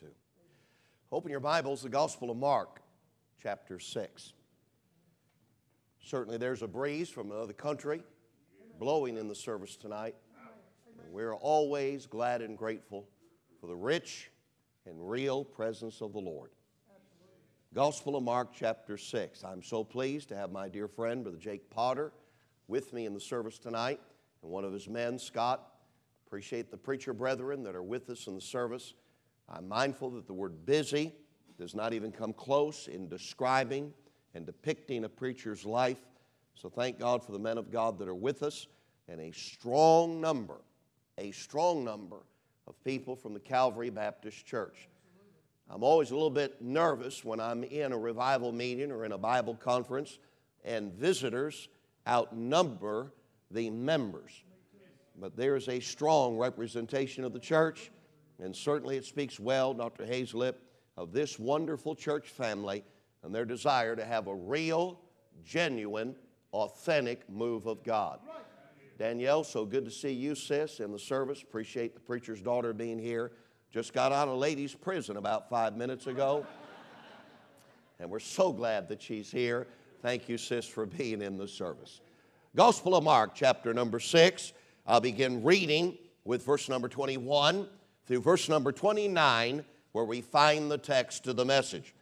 [0.00, 0.06] to.
[1.12, 2.80] Open your Bibles, the Gospel of Mark,
[3.42, 4.32] chapter 6.
[6.02, 8.02] Certainly, there's a breeze from another country
[8.78, 10.14] blowing in the service tonight.
[11.02, 13.06] And we're always glad and grateful
[13.60, 14.30] for the rich
[14.86, 16.50] and real presence of the Lord.
[17.74, 19.44] Gospel of Mark, chapter 6.
[19.44, 22.12] I'm so pleased to have my dear friend, Brother Jake Potter,
[22.68, 24.00] with me in the service tonight,
[24.42, 25.74] and one of his men, Scott.
[26.26, 28.94] Appreciate the preacher brethren that are with us in the service.
[29.50, 31.12] I'm mindful that the word busy
[31.58, 33.92] does not even come close in describing
[34.34, 35.98] and depicting a preacher's life.
[36.54, 38.66] So thank God for the men of God that are with us
[39.08, 40.60] and a strong number,
[41.18, 42.18] a strong number
[42.66, 44.88] of people from the Calvary Baptist Church.
[45.68, 49.18] I'm always a little bit nervous when I'm in a revival meeting or in a
[49.18, 50.18] Bible conference
[50.64, 51.68] and visitors
[52.06, 53.12] outnumber
[53.50, 54.42] the members
[55.20, 57.90] but there is a strong representation of the church,
[58.40, 60.04] and certainly it speaks well, Dr.
[60.04, 60.54] Hazlip,
[60.96, 62.84] of this wonderful church family
[63.22, 65.00] and their desire to have a real,
[65.44, 66.14] genuine,
[66.52, 68.20] authentic move of God.
[68.98, 71.42] Danielle, so good to see you, sis, in the service.
[71.42, 73.32] Appreciate the preacher's daughter being here.
[73.72, 76.44] Just got out of ladies' prison about five minutes ago.
[77.98, 79.66] and we're so glad that she's here.
[80.02, 82.00] Thank you, sis, for being in the service.
[82.56, 84.52] Gospel of Mark, chapter number six.
[84.86, 87.68] I'll begin reading with verse number 21
[88.10, 91.94] through verse number 29, where we find the text of the message.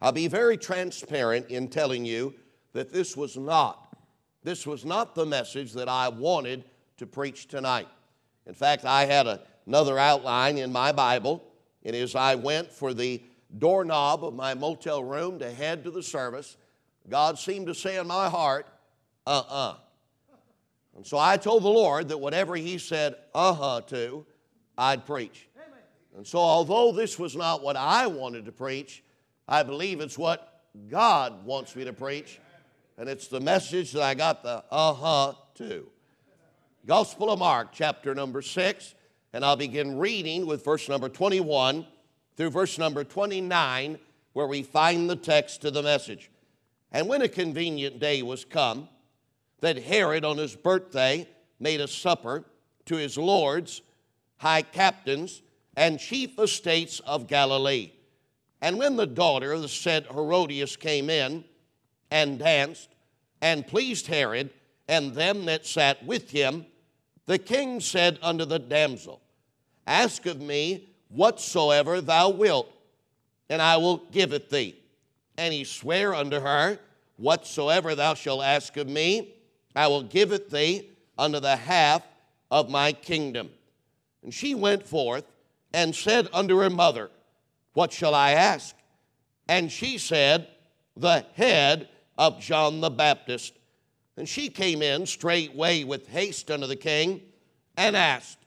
[0.00, 2.34] I'll be very transparent in telling you
[2.72, 3.98] that this was not,
[4.44, 6.62] this was not the message that I wanted
[6.98, 7.88] to preach tonight.
[8.46, 11.42] In fact, I had a, another outline in my Bible,
[11.82, 13.20] and as I went for the
[13.58, 16.56] doorknob of my motel room to head to the service,
[17.08, 18.68] God seemed to say in my heart,
[19.26, 19.70] uh uh-uh.
[19.70, 19.76] uh
[20.94, 24.24] and so I told the Lord that whatever He said, uh huh, to,
[24.78, 25.48] I'd preach.
[26.16, 29.04] And so, although this was not what I wanted to preach,
[29.46, 32.40] I believe it's what God wants me to preach.
[32.96, 35.86] And it's the message that I got the uh huh to.
[36.86, 38.94] Gospel of Mark, chapter number 6.
[39.34, 41.86] And I'll begin reading with verse number 21
[42.38, 43.98] through verse number 29,
[44.32, 46.30] where we find the text to the message.
[46.92, 48.88] And when a convenient day was come,
[49.60, 51.28] that Herod on his birthday
[51.60, 52.44] made a supper
[52.86, 53.82] to his lords,
[54.38, 55.42] high captains,
[55.76, 57.92] and chief estates of Galilee.
[58.62, 61.44] And when the daughter of the said Herodias came in
[62.10, 62.88] and danced
[63.42, 64.50] and pleased Herod
[64.88, 66.64] and them that sat with him,
[67.26, 69.20] the king said unto the damsel,
[69.86, 72.72] Ask of me whatsoever thou wilt,
[73.50, 74.76] and I will give it thee.
[75.36, 76.78] And he sware unto her,
[77.18, 79.34] Whatsoever thou shalt ask of me,
[79.74, 82.02] I will give it thee unto the half
[82.50, 83.50] of my kingdom.
[84.22, 85.24] And she went forth
[85.76, 87.10] and said unto her mother,
[87.74, 88.74] What shall I ask?
[89.48, 90.48] And she said,
[90.96, 91.88] The head
[92.18, 93.52] of John the Baptist.
[94.16, 97.20] And she came in straightway with haste unto the king
[97.76, 98.38] and asked,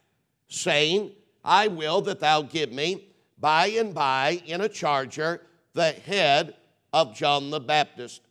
[0.48, 1.12] saying,
[1.46, 3.06] I will that thou give me
[3.38, 5.42] by and by in a charger
[5.74, 6.56] the head
[6.92, 8.24] of John the Baptist.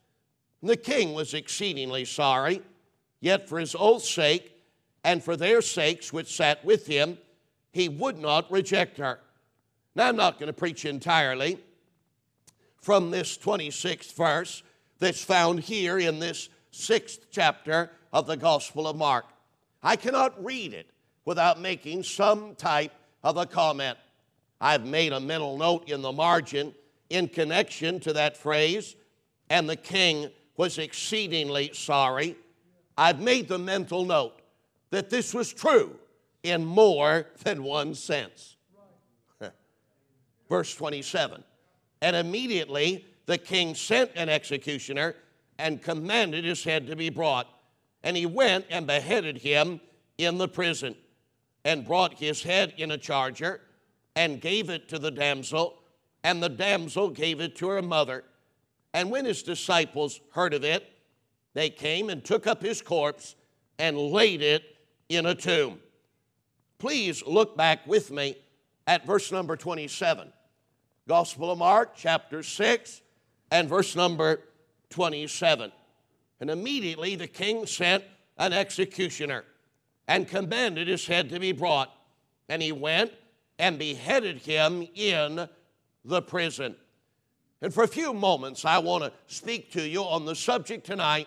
[0.60, 2.60] And the king was exceedingly sorry
[3.20, 4.52] Yet for his oath's sake
[5.04, 7.18] and for their sakes which sat with him,
[7.72, 9.20] he would not reject her.
[9.94, 11.58] Now, I'm not going to preach entirely
[12.80, 14.62] from this 26th verse
[14.98, 19.26] that's found here in this sixth chapter of the Gospel of Mark.
[19.82, 20.88] I cannot read it
[21.24, 22.92] without making some type
[23.22, 23.98] of a comment.
[24.60, 26.74] I've made a mental note in the margin
[27.10, 28.96] in connection to that phrase,
[29.50, 32.36] and the king was exceedingly sorry
[32.98, 34.40] I've made the mental note
[34.90, 35.94] that this was true
[36.42, 38.56] in more than one sense.
[40.48, 41.42] Verse 27
[42.02, 45.14] And immediately the king sent an executioner
[45.58, 47.46] and commanded his head to be brought.
[48.02, 49.80] And he went and beheaded him
[50.16, 50.94] in the prison
[51.64, 53.60] and brought his head in a charger
[54.14, 55.82] and gave it to the damsel.
[56.24, 58.24] And the damsel gave it to her mother.
[58.94, 60.88] And when his disciples heard of it,
[61.54, 63.34] they came and took up his corpse
[63.78, 64.62] and laid it
[65.08, 65.80] in a tomb.
[66.78, 68.36] Please look back with me
[68.86, 70.32] at verse number 27.
[71.08, 73.02] Gospel of Mark, chapter 6,
[73.50, 74.40] and verse number
[74.90, 75.72] 27.
[76.40, 78.04] And immediately the king sent
[78.36, 79.44] an executioner
[80.06, 81.92] and commanded his head to be brought.
[82.48, 83.12] And he went
[83.58, 85.48] and beheaded him in
[86.04, 86.76] the prison.
[87.60, 91.26] And for a few moments, I want to speak to you on the subject tonight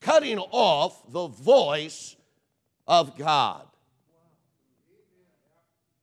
[0.00, 2.16] cutting off the voice
[2.86, 3.66] of God.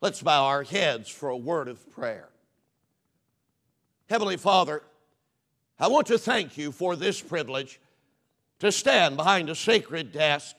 [0.01, 2.29] Let's bow our heads for a word of prayer.
[4.09, 4.81] Heavenly Father,
[5.77, 7.79] I want to thank you for this privilege
[8.59, 10.55] to stand behind a sacred desk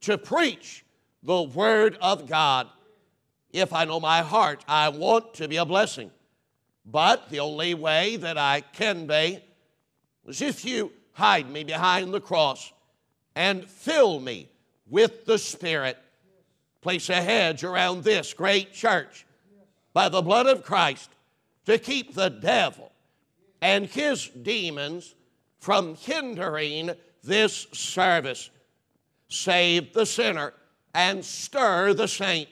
[0.00, 0.84] to preach
[1.22, 2.68] the Word of God.
[3.50, 6.10] If I know my heart, I want to be a blessing.
[6.84, 9.38] But the only way that I can be
[10.26, 12.72] is if you hide me behind the cross
[13.34, 14.48] and fill me
[14.88, 15.96] with the Spirit.
[16.82, 19.24] Place a hedge around this great church
[19.92, 21.10] by the blood of Christ
[21.64, 22.90] to keep the devil
[23.60, 25.14] and his demons
[25.60, 26.90] from hindering
[27.22, 28.50] this service.
[29.28, 30.52] Save the sinner
[30.92, 32.48] and stir the saint.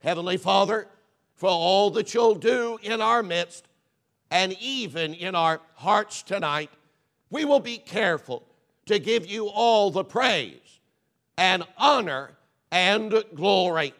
[0.00, 0.86] Heavenly Father,
[1.34, 3.66] for all that you'll do in our midst
[4.30, 6.70] and even in our hearts tonight,
[7.30, 8.42] we will be careful
[8.84, 10.80] to give you all the praise
[11.38, 12.35] and honor
[12.76, 13.94] and glory.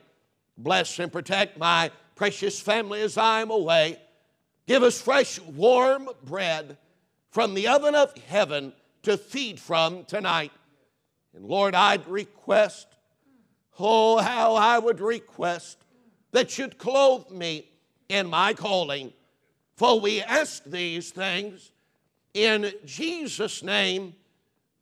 [0.59, 3.99] Bless and protect my precious family as I'm away.
[4.67, 6.77] Give us fresh, warm bread
[7.31, 10.53] from the oven of heaven to feed from tonight.
[11.35, 12.87] And Lord, I'd request,
[13.79, 15.79] oh, how I would request
[16.33, 17.67] that you'd clothe me
[18.11, 19.13] in my calling.
[19.77, 21.71] For we ask these things
[22.35, 24.15] in Jesus' name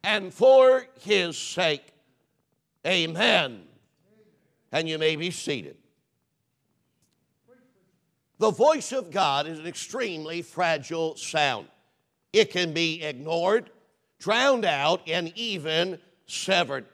[0.03, 1.93] and for his sake.
[2.85, 3.63] Amen.
[4.75, 5.77] And you may be seated.
[8.41, 11.69] The voice of God is an extremely fragile sound.
[12.33, 13.71] It can be ignored,
[14.19, 16.87] drowned out, and even severed.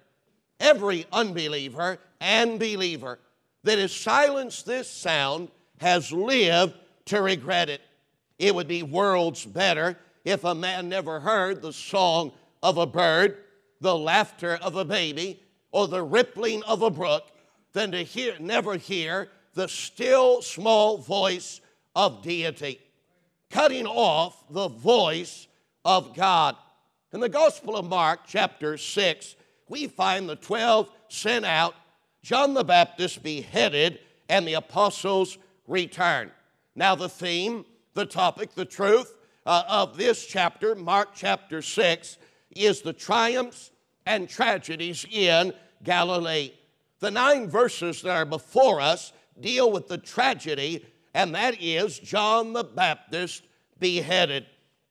[0.61, 3.19] Every unbeliever and believer
[3.65, 5.49] that has silenced this sound
[5.79, 6.75] has lived
[7.07, 7.81] to regret it.
[8.39, 13.39] It would be worlds better if a man never heard the song of a bird,
[13.81, 15.43] the laughter of a baby,
[15.73, 17.31] or the rippling of a brook
[17.73, 21.61] than to hear, never hear the still small voice
[21.95, 22.81] of deity,
[23.51, 25.49] cutting off the voice
[25.85, 26.57] of God.
[27.13, 29.35] In the Gospel of Mark, chapter 6,
[29.69, 31.75] we find the 12 sent out,
[32.23, 36.31] John the Baptist beheaded, and the apostles return.
[36.77, 37.65] Now, the theme,
[37.95, 42.19] the topic, the truth uh, of this chapter, Mark chapter 6,
[42.55, 43.71] is the triumphs
[44.07, 45.53] and tragedies in
[45.83, 46.53] Galilee.
[47.01, 52.53] The nine verses that are before us deal with the tragedy, and that is John
[52.53, 53.43] the Baptist
[53.79, 54.47] beheaded.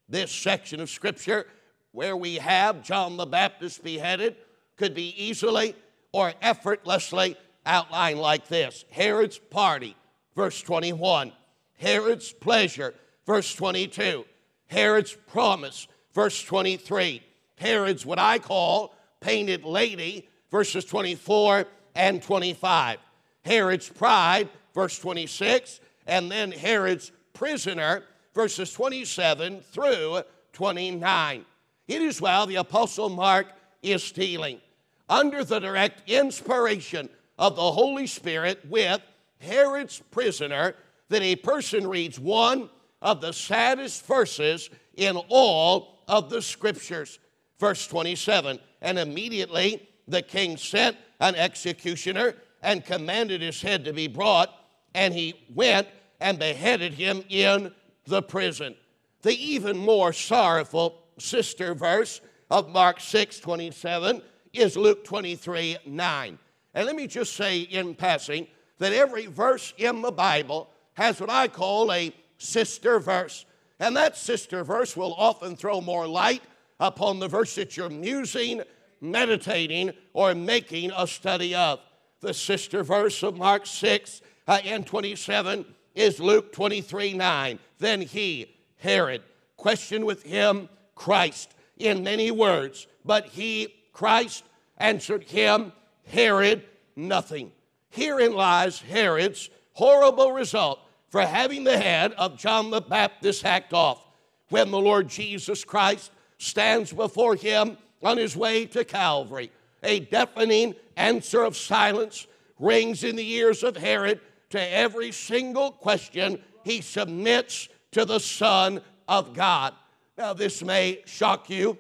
[0.10, 1.46] This section of Scripture
[1.92, 4.36] where we have John the Baptist beheaded
[4.76, 5.76] could be easily
[6.12, 7.36] or effortlessly
[7.66, 8.86] outlined like this.
[8.90, 9.96] Herod's party,
[10.36, 11.32] verse 21,
[11.78, 12.96] Herod's pleasure,
[13.26, 14.26] verse 22,
[14.68, 17.22] Herod's promise, verse 23,
[17.56, 21.66] Herod's what I call painted lady, verses 24
[22.00, 22.98] and 25.
[23.44, 30.22] Herod's pride, verse 26, and then Herod's prisoner, verses 27 through
[30.54, 31.46] 29.
[31.90, 33.48] It is while the Apostle Mark
[33.84, 34.62] is stealing,
[35.10, 39.02] under the direct inspiration of the Holy Spirit with
[39.42, 40.76] Herod's prisoner,
[41.10, 42.70] that a person reads one
[43.02, 47.20] of the saddest verses in all of the scriptures.
[47.60, 54.08] Verse 27 And immediately the king sent an executioner and commanded his head to be
[54.08, 54.54] brought,
[54.94, 55.88] and he went
[56.20, 57.72] and beheaded him in
[58.06, 58.76] the prison.
[59.22, 64.22] The even more sorrowful sister verse of Mark 6 27
[64.54, 66.40] is Luke 23 9.
[66.74, 68.48] And let me just say in passing
[68.78, 73.46] that every verse in the Bible has what I call a sister verse.
[73.80, 76.42] And that sister verse will often throw more light
[76.80, 78.62] upon the verse that you're musing,
[79.02, 81.80] meditating, or making a study of.
[82.22, 85.66] The sister verse of Mark 6 uh, and 27
[85.96, 87.60] is Luke 23 9.
[87.78, 89.22] Then he, Herod,
[89.58, 94.44] questioned with him Christ in many words, but he, Christ,
[94.78, 95.72] answered him,
[96.08, 96.64] Herod,
[96.96, 97.52] nothing.
[97.90, 100.80] Herein lies Herod's horrible result
[101.10, 104.06] for having the head of John the Baptist hacked off.
[104.50, 109.52] When the Lord Jesus Christ stands before him on his way to Calvary.
[109.84, 112.28] A deafening answer of silence
[112.60, 118.82] rings in the ears of Herod to every single question he submits to the Son
[119.08, 119.74] of God.
[120.18, 121.78] Now, this may shock you,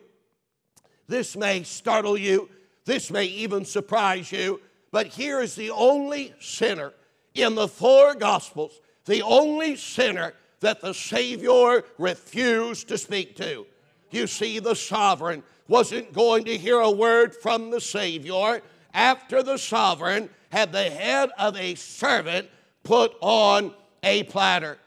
[1.07, 2.49] this may startle you,
[2.85, 4.61] this may even surprise you,
[4.91, 6.93] but here is the only sinner
[7.33, 13.65] in the four Gospels, the only sinner that the Savior refused to speak to.
[14.11, 18.61] You see, the sovereign wasn't going to hear a word from the Savior
[18.93, 22.49] after the sovereign had the head of a servant
[22.83, 23.73] put on
[24.03, 24.79] a platter.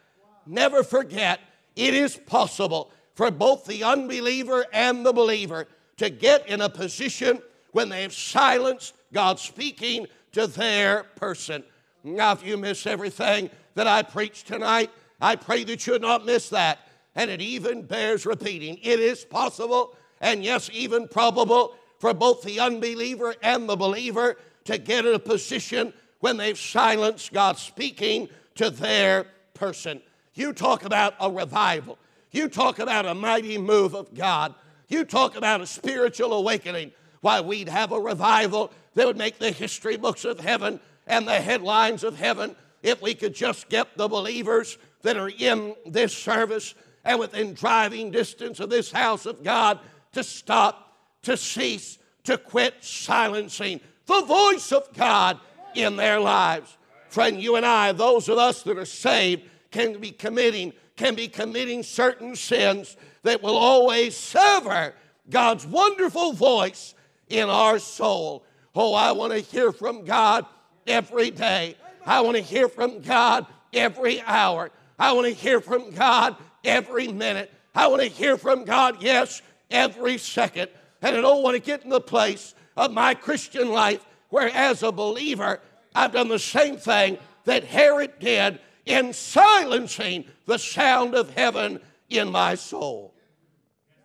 [0.45, 1.41] Never forget,
[1.77, 7.41] it is possible for both the unbeliever and the believer to get in a position
[7.71, 11.63] when they have silenced God speaking to their person.
[12.03, 16.49] Now, if you miss everything that I preach tonight, I pray that you'll not miss
[16.49, 16.81] that.
[17.15, 18.79] And it even bears repeating.
[18.83, 24.79] It is possible, and yes, even probable, for both the unbeliever and the believer to
[24.79, 30.01] get in a position when they've silenced God speaking to their person.
[30.35, 31.99] You talk about a revival.
[32.31, 34.55] You talk about a mighty move of God.
[34.89, 36.93] You talk about a spiritual awakening.
[37.21, 41.41] Why, we'd have a revival that would make the history books of heaven and the
[41.41, 46.75] headlines of heaven if we could just get the believers that are in this service
[47.05, 49.79] and within driving distance of this house of God
[50.13, 55.39] to stop, to cease, to quit silencing the voice of God
[55.75, 56.77] in their lives.
[57.09, 61.29] Friend, you and I, those of us that are saved, can be committing, can be
[61.29, 64.95] committing certain sins that will always sever
[65.31, 66.95] God's wonderful voice
[67.29, 68.45] in our soul.
[68.75, 70.47] Oh, I want to hear from God
[70.87, 71.77] every day.
[72.05, 74.71] I want to hear from God every hour.
[74.99, 77.51] I want to hear from God every minute.
[77.75, 79.41] I want to hear from God, yes,
[79.73, 80.71] every second.
[81.01, 84.83] And I don't want to get in the place of my Christian life where, as
[84.83, 85.61] a believer,
[85.95, 92.31] I've done the same thing that Herod did in silencing the sound of heaven in
[92.31, 93.15] my soul.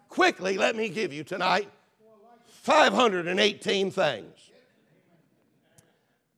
[0.10, 1.70] Quickly, let me give you tonight
[2.48, 4.52] 518 things.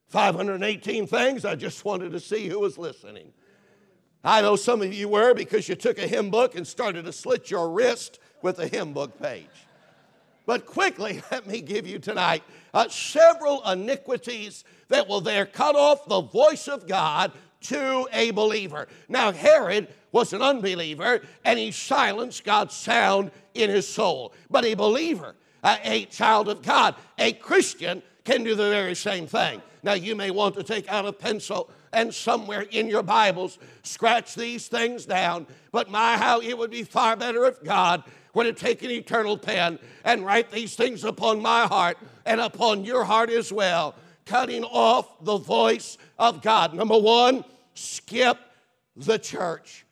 [0.08, 1.44] 518 things.
[1.44, 3.32] I just wanted to see who was listening.
[4.22, 7.12] I know some of you were because you took a hymn book and started to
[7.12, 9.46] slit your wrist with the hymn book page.
[10.46, 12.42] But quickly, let me give you tonight
[12.74, 17.32] uh, several iniquities that will there cut off the voice of God
[17.62, 18.88] to a believer.
[19.08, 24.32] Now, Herod was an unbeliever and he silenced God's sound in his soul.
[24.50, 29.26] But a believer, uh, a child of God, a Christian can do the very same
[29.26, 29.62] thing.
[29.82, 34.34] Now, you may want to take out a pencil and somewhere in your Bibles scratch
[34.34, 35.46] these things down.
[35.72, 38.04] But my, how it would be far better if God
[38.34, 43.04] would take an eternal pen and write these things upon my heart and upon your
[43.04, 43.94] heart as well,
[44.24, 46.74] cutting off the voice of God.
[46.74, 47.44] Number one,
[47.74, 48.38] skip
[48.96, 49.84] the church.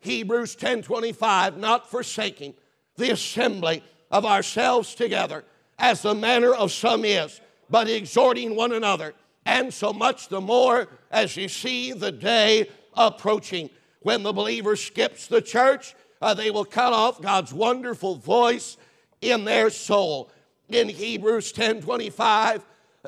[0.00, 2.54] Hebrews 10 25, not forsaking
[2.96, 5.44] the assembly of ourselves together,
[5.78, 9.14] as the manner of some is, but exhorting one another,
[9.46, 13.70] and so much the more as you see the day approaching.
[14.00, 18.76] When the believer skips the church, uh, they will cut off God's wonderful voice
[19.20, 20.30] in their soul.
[20.68, 22.64] In Hebrews 10 25,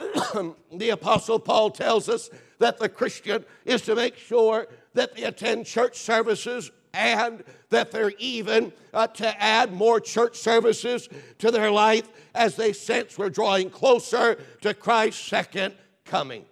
[0.72, 2.28] the Apostle Paul tells us
[2.58, 8.12] that the Christian is to make sure that they attend church services and that they're
[8.18, 13.70] even uh, to add more church services to their life as they sense we're drawing
[13.70, 16.44] closer to Christ's second coming.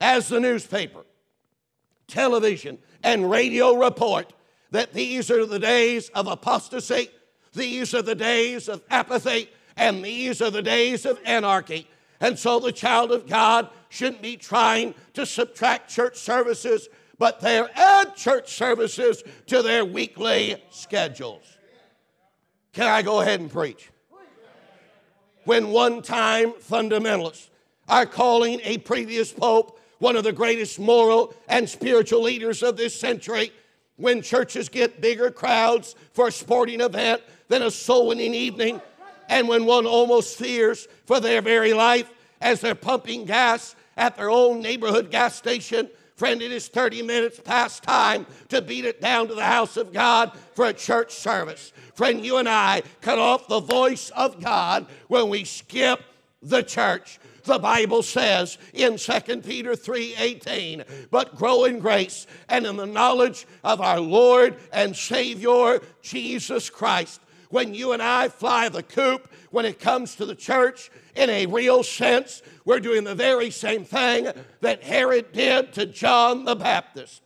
[0.00, 1.04] As the newspaper,
[2.06, 4.32] television, and radio report
[4.74, 7.08] that these are the days of apostasy,
[7.52, 11.86] these are the days of apathy, and these are the days of anarchy.
[12.20, 16.88] And so the child of God shouldn't be trying to subtract church services,
[17.20, 21.44] but they add church services to their weekly schedules.
[22.72, 23.92] Can I go ahead and preach?
[25.44, 27.48] When one time fundamentalists
[27.88, 32.98] are calling a previous pope one of the greatest moral and spiritual leaders of this
[32.98, 33.52] century,
[33.96, 38.80] when churches get bigger crowds for a sporting event than a soul winning evening,
[39.28, 42.10] and when one almost fears for their very life
[42.40, 45.88] as they're pumping gas at their own neighborhood gas station.
[46.16, 49.92] Friend, it is 30 minutes past time to beat it down to the house of
[49.92, 51.72] God for a church service.
[51.94, 56.00] Friend, you and I cut off the voice of God when we skip
[56.42, 57.18] the church.
[57.44, 63.46] The Bible says in 2 Peter 3:18, but grow in grace and in the knowledge
[63.62, 67.20] of our Lord and Savior Jesus Christ.
[67.50, 71.46] When you and I fly the coop when it comes to the church, in a
[71.46, 74.28] real sense, we're doing the very same thing
[74.60, 77.22] that Herod did to John the Baptist.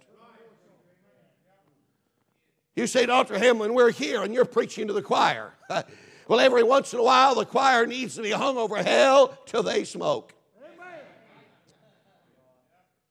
[2.76, 3.38] You say, Dr.
[3.38, 5.52] Hamblin, we're here and you're preaching to the choir.
[6.28, 9.62] well, every once in a while, the choir needs to be hung over hell till
[9.62, 10.34] they smoke.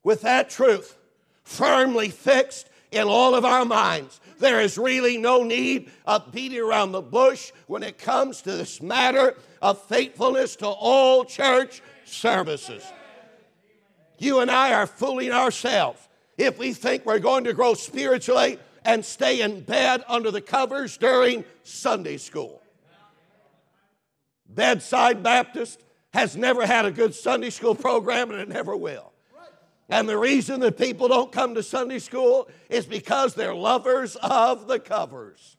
[0.04, 0.96] With that truth
[1.44, 6.92] firmly fixed in all of our minds, there is really no need of beating around
[6.92, 12.86] the bush when it comes to this matter of faithfulness to all church services.
[14.20, 16.08] You and I are fooling ourselves
[16.38, 20.98] if we think we're going to grow spiritually and stay in bed under the covers
[20.98, 22.62] during Sunday school.
[24.50, 25.82] Bedside Baptist
[26.14, 29.14] has never had a good Sunday school program and it never will.
[29.90, 34.68] And the reason that people don't come to Sunday school is because they're lovers of
[34.68, 35.56] the covers.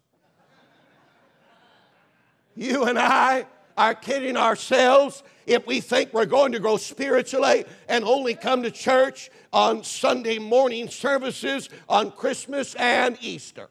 [2.54, 8.04] You and I are kidding ourselves if we think we're going to grow spiritually and
[8.04, 13.68] only come to church on Sunday morning services on Christmas and Easter.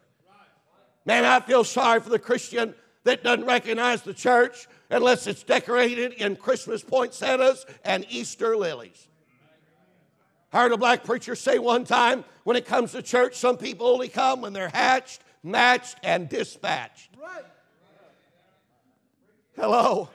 [1.05, 6.13] Man, I feel sorry for the Christian that doesn't recognize the church unless it's decorated
[6.13, 9.07] in Christmas poinsettias and Easter lilies.
[10.53, 13.87] I heard a black preacher say one time when it comes to church, some people
[13.87, 17.09] only come when they're hatched, matched, and dispatched.
[19.55, 20.09] Hello.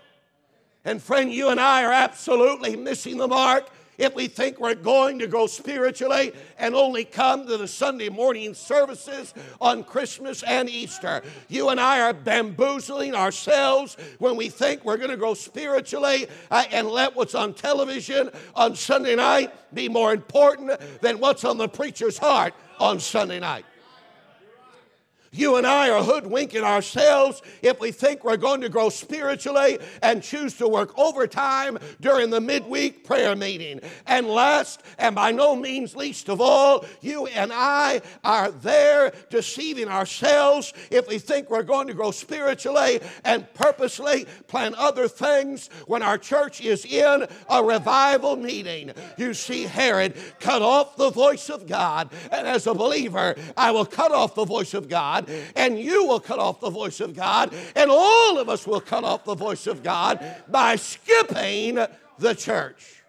[0.85, 3.69] And friend, you and I are absolutely missing the mark
[4.03, 8.53] if we think we're going to grow spiritually and only come to the Sunday morning
[8.53, 11.23] services on Christmas and Easter.
[11.49, 16.65] You and I are bamboozling ourselves when we think we're going to grow spiritually uh,
[16.73, 21.69] and let what's on television on Sunday night be more important than what's on the
[21.69, 23.65] preacher's heart on Sunday night.
[25.35, 30.23] You and I are hoodwinking ourselves if we think we're going to grow spiritually and
[30.23, 33.81] choose to work overtime during the midweek prayer meeting.
[34.07, 39.89] And last, and by no means least of all, you and I are there deceiving
[39.89, 46.03] ourselves if we think we're going to grow spiritually and purposely plan other things when
[46.03, 48.93] our church is in a revival meeting.
[49.17, 53.87] You see, Herod cut off the voice of God, and as a believer, I will
[53.87, 57.15] cut off the voice of God God, and you will cut off the voice of
[57.15, 61.79] God, and all of us will cut off the voice of God by skipping
[62.19, 63.03] the church.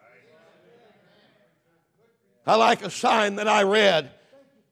[2.46, 4.12] I like a sign that I read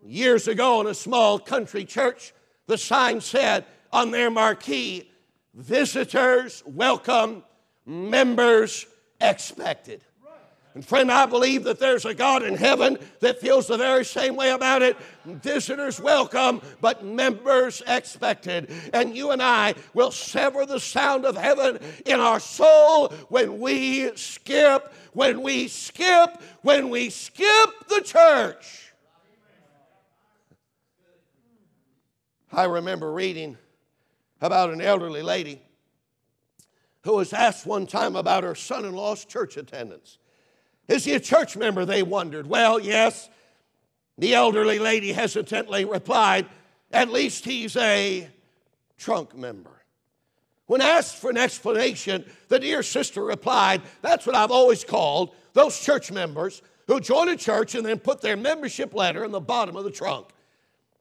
[0.04, 2.34] years ago in a small country church.
[2.68, 5.08] The sign said on their marquee,
[5.54, 7.44] Visitors welcome,
[7.86, 8.86] members
[9.20, 10.02] expected.
[10.74, 14.38] And friend, I believe that there's a God in heaven that feels the very same
[14.38, 14.96] way about it.
[15.26, 18.72] Visitors welcome, but members expected.
[18.94, 24.16] And you and I will sever the sound of heaven in our soul when we
[24.16, 28.94] skip, when we skip, when we skip the church.
[32.54, 33.58] I remember reading
[34.40, 35.62] about an elderly lady
[37.04, 40.18] who was asked one time about her son in law's church attendance.
[40.92, 41.86] Is he a church member?
[41.86, 42.48] They wondered.
[42.48, 43.30] Well, yes.
[44.18, 46.48] The elderly lady hesitantly replied,
[46.92, 48.28] At least he's a
[48.98, 49.72] trunk member.
[50.68, 55.80] When asked for an explanation, the dear sister replied, That's what I've always called those
[55.80, 59.78] church members who join a church and then put their membership letter in the bottom
[59.78, 60.28] of the trunk.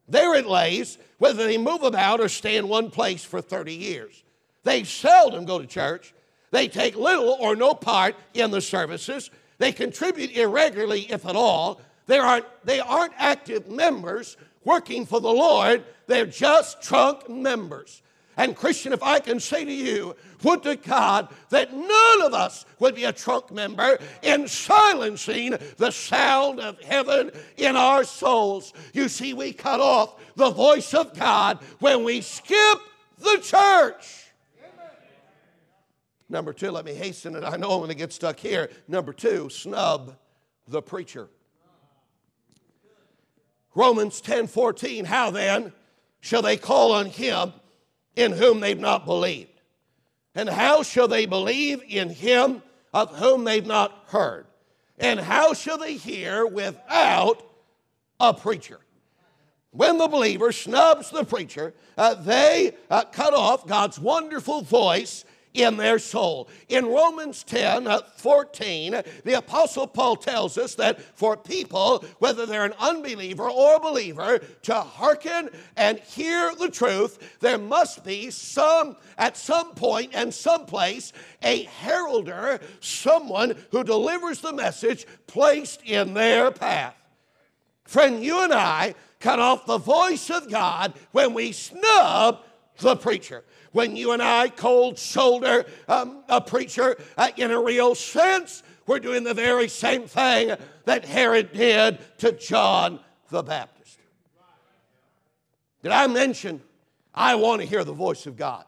[0.09, 4.23] There it lays, whether they move about or stay in one place for 30 years.
[4.63, 6.15] They seldom go to church.
[6.53, 9.31] They take little or no part in the services.
[9.61, 11.83] They contribute irregularly, if at all.
[12.07, 18.01] They aren't, they aren't active members working for the Lord, they're just trunk members.
[18.39, 22.65] And, Christian, if I can say to you, would to God that none of us
[22.79, 28.73] would be a trunk member in silencing the sound of heaven in our souls.
[28.95, 32.79] You see, we cut off the voice of God when we skip
[33.19, 34.30] the church.
[36.31, 37.43] Number two, let me hasten it.
[37.43, 38.71] I know I'm going to get stuck here.
[38.87, 40.17] Number two, snub
[40.69, 41.29] the preacher.
[43.75, 45.73] Romans 10 14, how then
[46.21, 47.53] shall they call on him
[48.15, 49.61] in whom they've not believed?
[50.35, 52.63] And how shall they believe in him
[52.95, 54.47] of whom they've not heard?
[54.99, 57.43] And how shall they hear without
[58.21, 58.79] a preacher?
[59.73, 65.77] When the believer snubs the preacher, uh, they uh, cut off God's wonderful voice in
[65.77, 66.49] their soul.
[66.69, 72.65] In Romans 10 uh, 14, the Apostle Paul tells us that for people, whether they're
[72.65, 78.97] an unbeliever or a believer, to hearken and hear the truth, there must be some,
[79.19, 86.15] at some point and some place, a heralder, someone who delivers the message placed in
[86.15, 86.95] their path.
[87.85, 92.41] Friend, you and I cut off the voice of God when we snub
[92.79, 97.95] the preacher when you and I cold shoulder um, a preacher uh, in a real
[97.95, 103.99] sense, we're doing the very same thing that Herod did to John the Baptist.
[105.83, 106.61] Did I mention
[107.15, 108.65] I want to hear the voice of God?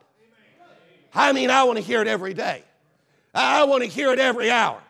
[1.14, 2.62] I mean, I want to hear it every day.
[3.34, 4.80] I want to hear it every hour.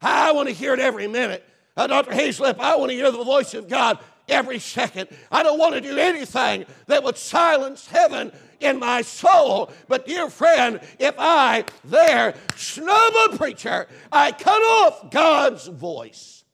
[0.00, 1.44] I want to hear it every minute.
[1.76, 2.12] Uh, Dr.
[2.12, 5.08] Hayslip, I want to hear the voice of God every second.
[5.30, 9.70] I don't want to do anything that would silence heaven in my soul.
[9.88, 16.44] But, dear friend, if I there snub a preacher, I cut off God's voice.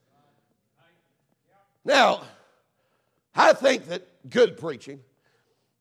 [1.85, 2.23] Now,
[3.35, 5.01] I think that good preaching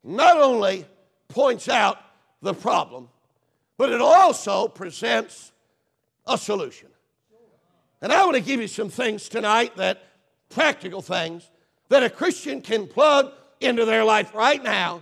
[0.04, 0.86] not only
[1.30, 1.98] points out
[2.42, 3.10] the problem,
[3.78, 5.52] but it also presents
[6.28, 6.90] a solution.
[8.02, 10.04] And I want to give you some things tonight that
[10.50, 11.50] practical things
[11.90, 13.32] that a Christian can plug
[13.62, 15.02] into their life right now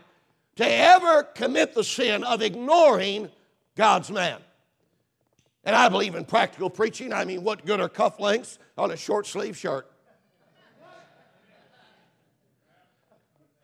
[0.61, 3.29] to ever commit the sin of ignoring
[3.75, 4.37] God's man.
[5.63, 7.11] And I believe in practical preaching.
[7.11, 9.87] I mean, what good are cufflinks on a short sleeve shirt?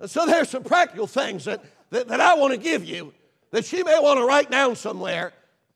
[0.05, 3.13] so there's some practical things that, that, that I want to give you
[3.51, 5.33] that you may want to write down somewhere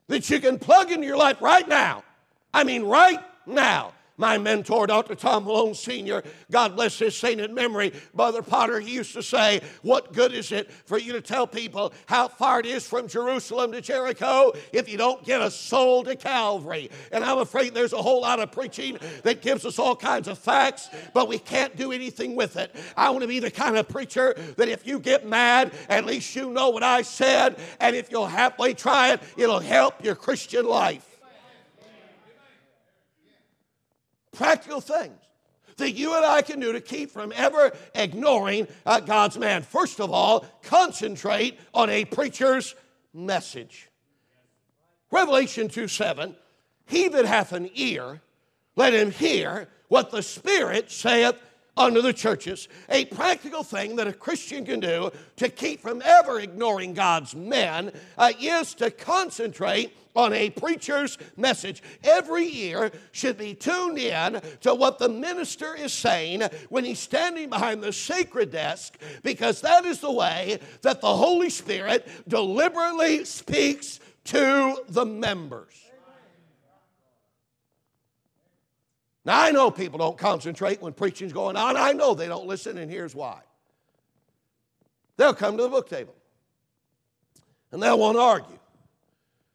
[0.08, 2.04] that you can plug into your life right now.
[2.52, 3.94] I mean, right now.
[4.22, 5.16] My mentor, Dr.
[5.16, 10.14] Tom Malone Sr., God bless his sainted memory, Brother Potter, he used to say, What
[10.14, 13.82] good is it for you to tell people how far it is from Jerusalem to
[13.82, 16.92] Jericho if you don't get a soul to Calvary?
[17.12, 20.38] And I'm afraid there's a whole lot of preaching that gives us all kinds of
[20.38, 22.76] facts, but we can't do anything with it.
[22.96, 26.36] I want to be the kind of preacher that if you get mad, at least
[26.36, 30.68] you know what I said, and if you'll halfway try it, it'll help your Christian
[30.68, 31.11] life.
[34.32, 35.20] Practical things
[35.78, 39.64] that you and I can do to keep from ever ignoring uh, God's man.
[39.64, 42.76] First of all, concentrate on a preacher's
[43.14, 43.90] message.
[45.12, 46.36] Revelation 2 7,
[46.86, 48.22] he that hath an ear,
[48.76, 51.36] let him hear what the Spirit saith
[51.76, 52.68] unto the churches.
[52.90, 57.92] A practical thing that a Christian can do to keep from ever ignoring God's men
[58.18, 61.82] uh, is to concentrate on a preacher's message.
[62.04, 67.50] Every year should be tuned in to what the minister is saying when he's standing
[67.50, 74.00] behind the sacred desk, because that is the way that the Holy Spirit deliberately speaks
[74.26, 75.74] to the members.
[79.24, 81.78] Now, I know people don't concentrate when preaching's going on.
[81.78, 83.42] I know they don't listen, and here's why.
[85.18, 86.16] They'll come to the book table
[87.72, 88.60] and they'll want to argue.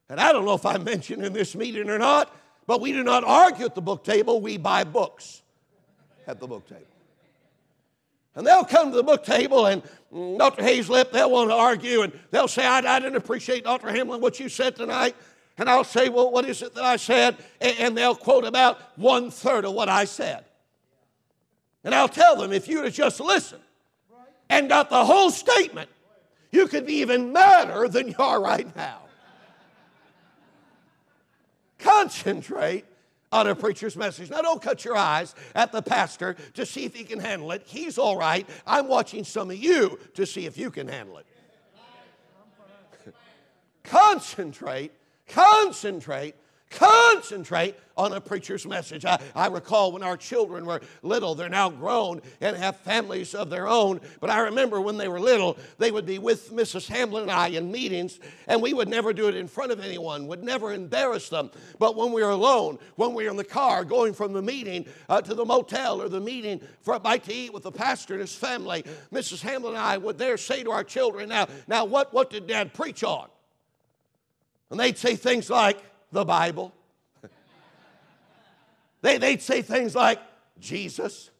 [0.08, 2.34] And I don't know if I mentioned in this meeting or not,
[2.66, 5.42] but we do not argue at the book table, we buy books
[6.26, 6.82] at the book table.
[8.34, 10.62] And they'll come to the book table, and Dr.
[10.62, 13.88] Hazlip, they'll want to argue, and they'll say, I, I didn't appreciate, Dr.
[13.88, 15.16] Hamblin, what you said tonight.
[15.58, 17.36] And I'll say, Well, what is it that I said?
[17.60, 20.44] And they'll quote about one third of what I said.
[21.82, 23.62] And I'll tell them, if you'd have just listened
[24.50, 25.88] and got the whole statement,
[26.50, 29.05] you could be even madder than you are right now.
[31.86, 32.84] Concentrate
[33.32, 34.30] on a preacher's message.
[34.30, 37.62] Now, don't cut your eyes at the pastor to see if he can handle it.
[37.66, 38.48] He's all right.
[38.66, 41.26] I'm watching some of you to see if you can handle it.
[43.84, 44.92] Concentrate
[45.28, 46.34] Concentrate,
[46.70, 49.04] concentrate on a preacher's message.
[49.04, 53.48] I, I recall when our children were little, they're now grown and have families of
[53.48, 54.00] their own.
[54.20, 56.88] But I remember when they were little, they would be with Mrs.
[56.88, 60.26] Hamblin and I in meetings, and we would never do it in front of anyone,
[60.26, 61.50] would never embarrass them.
[61.78, 64.86] But when we were alone, when we were in the car going from the meeting
[65.08, 68.14] uh, to the motel or the meeting for a bite to eat with the pastor
[68.14, 69.40] and his family, Mrs.
[69.40, 72.74] Hamblin and I would there say to our children, Now, now what, what did Dad
[72.74, 73.28] preach on?
[74.70, 76.72] And they'd say things like the Bible.
[79.02, 80.20] they, they'd say things like
[80.58, 81.30] Jesus.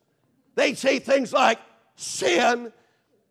[0.55, 1.59] They'd say things like
[1.97, 2.73] sin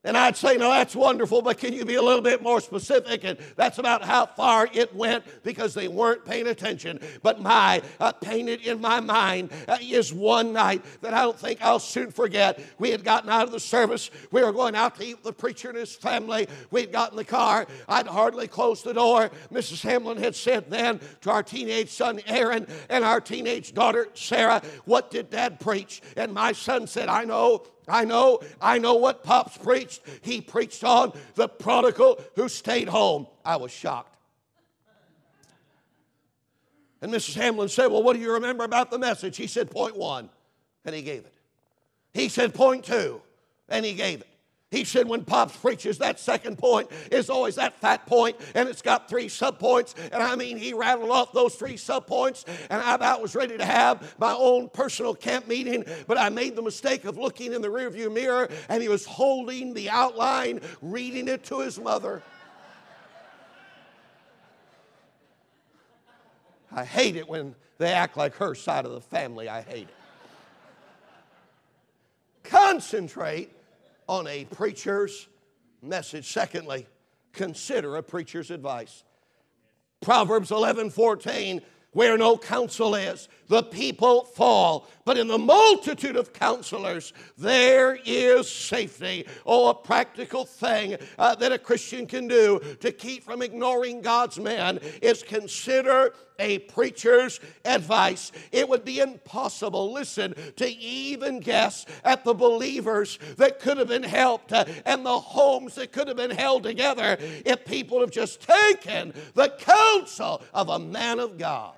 [0.06, 3.24] and I'd say, no, that's wonderful, but can you be a little bit more specific?
[3.24, 7.00] And that's about how far it went because they weren't paying attention.
[7.24, 11.62] But my uh, painted in my mind uh, is one night that I don't think
[11.62, 12.60] I'll soon forget.
[12.78, 14.12] We had gotten out of the service.
[14.32, 16.48] We were going out to eat with the preacher and his family.
[16.70, 17.65] We'd gotten the car.
[17.89, 19.32] I'd hardly closed the door.
[19.52, 19.82] Mrs.
[19.82, 25.10] Hamblin had said then to our teenage son Aaron and our teenage daughter Sarah, What
[25.10, 26.04] did dad preach?
[26.15, 30.02] And my son said, I know I know, I know what Pops preached.
[30.21, 33.28] He preached on the prodigal who stayed home.
[33.43, 34.17] I was shocked.
[37.02, 37.36] And Mrs.
[37.36, 39.38] Hamblin said, Well, what do you remember about the message?
[39.38, 40.30] He said, Point one,
[40.86, 41.34] and he gave it.
[42.13, 43.21] He said, Point two,
[43.69, 44.28] and he gave it.
[44.71, 48.82] He said, when Pops preaches, that second point is always that fat point, and it's
[48.82, 49.93] got three subpoints.
[50.12, 53.65] And I mean, he rattled off those three subpoints, and I about was ready to
[53.65, 57.67] have my own personal camp meeting, but I made the mistake of looking in the
[57.67, 62.23] rearview mirror, and he was holding the outline, reading it to his mother.
[66.71, 69.47] I hate it when they act like her side of the family.
[69.47, 69.95] I hate it.
[72.43, 73.55] concentrate
[74.08, 75.28] on a preacher's
[75.82, 76.32] message.
[76.32, 76.88] Secondly,
[77.34, 79.04] consider a preacher's advice.
[80.02, 81.62] Proverbs 11 14
[81.96, 84.86] where no counsel is, the people fall.
[85.06, 89.26] But in the multitude of counselors, there is safety.
[89.46, 94.38] Oh, a practical thing uh, that a Christian can do to keep from ignoring God's
[94.38, 98.32] man is consider a preacher's advice.
[98.52, 104.04] It would be impossible, listen, to even guess at the believers that could have been
[104.04, 108.41] helped uh, and the homes that could have been held together if people have just
[108.41, 111.74] taken the counsel of a man of God.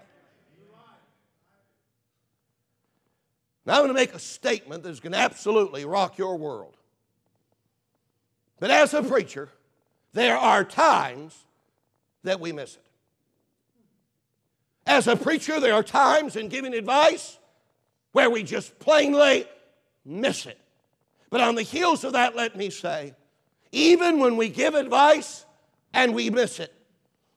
[3.65, 6.77] Now, I'm going to make a statement that's going to absolutely rock your world.
[8.61, 9.49] But as a preacher,
[10.13, 11.45] there are times
[12.23, 12.86] that we miss it.
[14.87, 17.37] As a preacher, there are times in giving advice
[18.13, 19.45] where we just plainly
[20.05, 20.57] miss it.
[21.29, 23.13] But on the heels of that, let me say,
[23.73, 25.45] even when we give advice
[25.93, 26.73] and we miss it,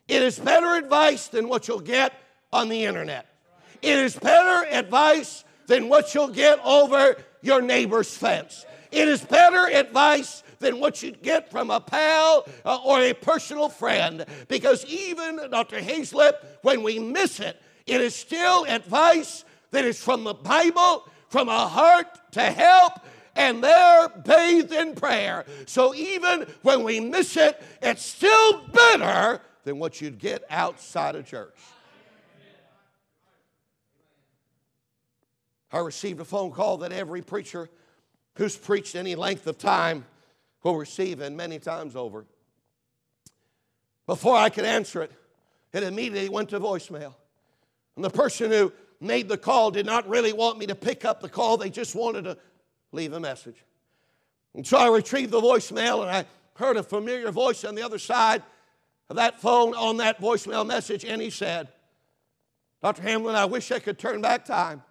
[0.06, 2.12] it is better advice than what you'll get
[2.52, 3.26] on the internet.
[3.82, 8.64] It is better advice than what you'll get over your neighbor's fence.
[8.92, 13.68] It is better advice than what you'd get from a pal uh, or a personal
[13.68, 14.24] friend.
[14.46, 15.80] Because even, Dr.
[15.80, 21.48] Hazlip, when we miss it, it is still advice that is from the Bible, from
[21.48, 22.92] a heart to help,
[23.34, 25.44] and they're bathed in prayer.
[25.66, 31.26] So even when we miss it, it's still better than what you'd get outside of
[31.26, 31.56] church.
[35.72, 37.70] I received a phone call that every preacher
[38.34, 40.04] who's preached any length of time
[40.62, 42.26] will receive, and many times over.
[44.06, 45.12] Before I could answer it,
[45.72, 47.14] it immediately went to voicemail.
[47.96, 51.20] And the person who made the call did not really want me to pick up
[51.20, 52.36] the call, they just wanted to
[52.92, 53.64] leave a message.
[54.54, 57.98] And so I retrieved the voicemail and I heard a familiar voice on the other
[57.98, 58.42] side
[59.08, 61.68] of that phone on that voicemail message, and he said,
[62.82, 63.02] Dr.
[63.02, 64.82] Hamblin, I wish I could turn back time.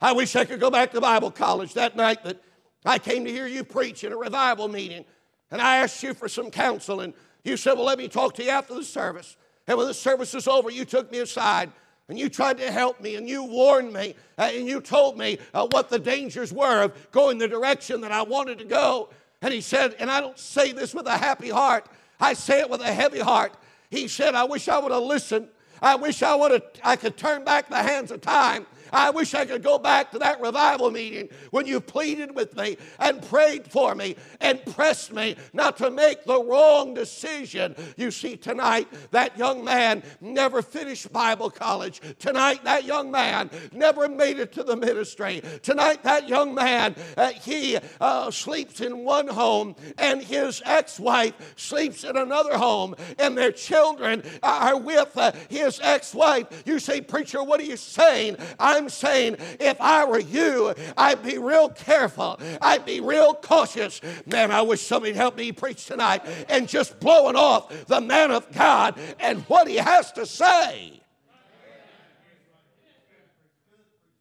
[0.00, 2.40] I wish I could go back to Bible college that night that
[2.84, 5.04] I came to hear you preach in a revival meeting
[5.50, 7.14] and I asked you for some counsel and
[7.44, 9.36] you said, Well, let me talk to you after the service.
[9.66, 11.70] And when the service was over, you took me aside
[12.08, 15.38] and you tried to help me and you warned me uh, and you told me
[15.52, 19.10] uh, what the dangers were of going the direction that I wanted to go.
[19.42, 21.86] And he said, and I don't say this with a happy heart,
[22.20, 23.54] I say it with a heavy heart.
[23.90, 25.48] He said, I wish I would have listened.
[25.80, 29.34] I wish I would have I could turn back the hands of time I wish
[29.34, 33.70] I could go back to that revival meeting when you pleaded with me and prayed
[33.70, 37.74] for me and pressed me not to make the wrong decision.
[37.96, 42.00] You see, tonight, that young man never finished Bible college.
[42.18, 45.42] Tonight, that young man never made it to the ministry.
[45.62, 51.34] Tonight, that young man, uh, he uh, sleeps in one home and his ex wife
[51.56, 56.62] sleeps in another home, and their children are with uh, his ex wife.
[56.66, 58.36] You say, Preacher, what are you saying?
[58.58, 62.40] I I'm saying if I were you, I'd be real careful.
[62.62, 64.00] I'd be real cautious.
[64.24, 68.50] Man, I wish somebody'd help me preach tonight and just blowing off the man of
[68.52, 71.02] God and what he has to say.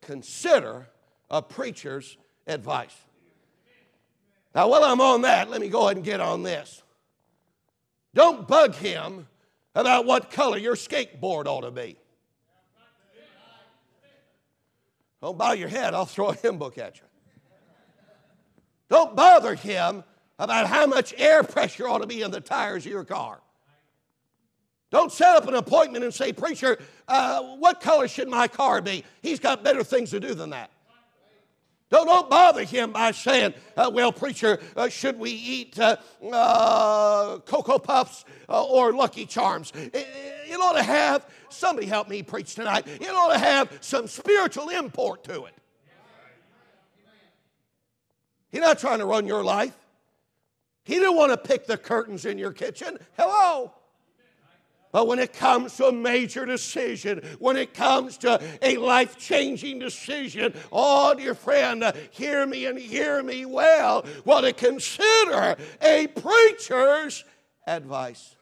[0.01, 0.87] Consider
[1.29, 2.17] a preacher's
[2.47, 2.95] advice.
[4.55, 6.81] Now, while I'm on that, let me go ahead and get on this.
[8.15, 9.27] Don't bug him
[9.75, 11.97] about what color your skateboard ought to be.
[15.21, 17.03] Don't bow your head, I'll throw a hymn book at you.
[18.89, 20.03] Don't bother him
[20.39, 23.39] about how much air pressure ought to be in the tires of your car.
[24.89, 26.77] Don't set up an appointment and say, Preacher,
[27.07, 29.03] uh, what color should my car be?
[29.21, 30.71] He's got better things to do than that.
[31.89, 35.95] Don't, don't bother him by saying, uh, well, preacher, uh, should we eat uh,
[36.31, 39.71] uh Cocoa Puffs uh, or Lucky Charms?
[39.73, 39.95] It,
[40.49, 44.69] it ought to have, somebody help me preach tonight, it ought to have some spiritual
[44.69, 45.53] import to it.
[48.49, 49.77] He's not trying to run your life.
[50.83, 52.97] He didn't want to pick the curtains in your kitchen.
[53.17, 53.73] Hello.
[54.93, 59.79] But when it comes to a major decision, when it comes to a life changing
[59.79, 64.05] decision, oh, dear friend, hear me and hear me well.
[64.23, 67.25] Well, to consider a preacher's
[67.67, 68.35] advice.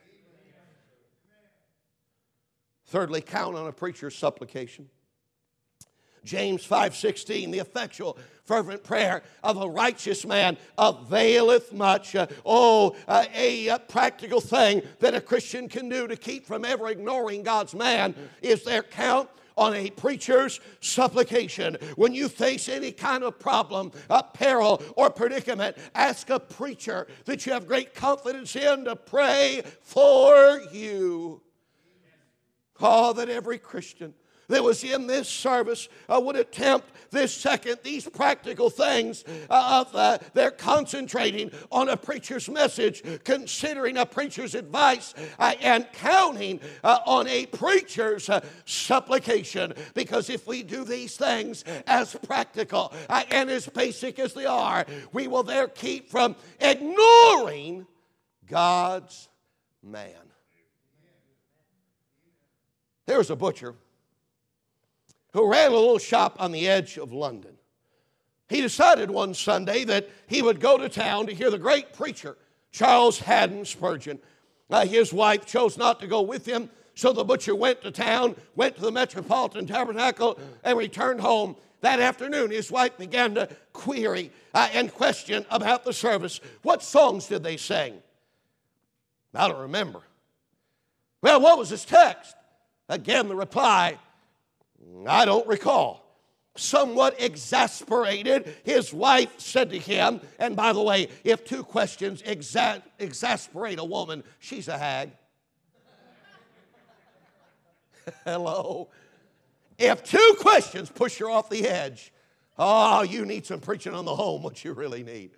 [2.87, 4.89] Thirdly, count on a preacher's supplication.
[6.25, 12.15] James 5:16, the effectual fervent prayer of a righteous man availeth much.
[12.15, 16.65] Uh, oh, uh, a, a, practical thing that a Christian can do to keep from
[16.65, 21.77] ever ignoring God's man is their count on a preacher's supplication.
[21.95, 27.45] When you face any kind of problem, a peril, or predicament, ask a preacher that
[27.45, 31.41] you have great confidence in to pray for you.
[32.79, 34.13] Oh, that every Christian
[34.47, 39.95] that was in this service uh, would attempt this second, these practical things uh, of
[39.95, 46.99] uh, they're concentrating on a preacher's message, considering a preacher's advice, uh, and counting uh,
[47.05, 49.73] on a preacher's uh, supplication.
[49.93, 55.27] Because if we do these things as practical and as basic as they are, we
[55.27, 57.87] will there keep from ignoring
[58.47, 59.29] God's
[59.81, 60.24] man.
[63.05, 63.75] There was a butcher
[65.33, 67.57] who ran a little shop on the edge of London.
[68.47, 72.37] He decided one Sunday that he would go to town to hear the great preacher,
[72.71, 74.19] Charles Haddon Spurgeon.
[74.69, 78.35] Uh, his wife chose not to go with him, so the butcher went to town,
[78.55, 81.55] went to the Metropolitan Tabernacle, and returned home.
[81.81, 86.39] That afternoon, his wife began to query uh, and question about the service.
[86.61, 88.01] What songs did they sing?
[89.33, 90.01] I don't remember.
[91.21, 92.35] Well, what was his text?
[92.87, 93.97] Again, the reply
[95.07, 96.03] I don't recall.
[96.57, 102.81] Somewhat exasperated, his wife said to him, and by the way, if two questions exa-
[102.97, 105.11] exasperate a woman, she's a hag.
[108.23, 108.87] Hello.
[109.77, 112.13] If two questions push her off the edge,
[112.57, 115.31] oh, you need some preaching on the home, what you really need.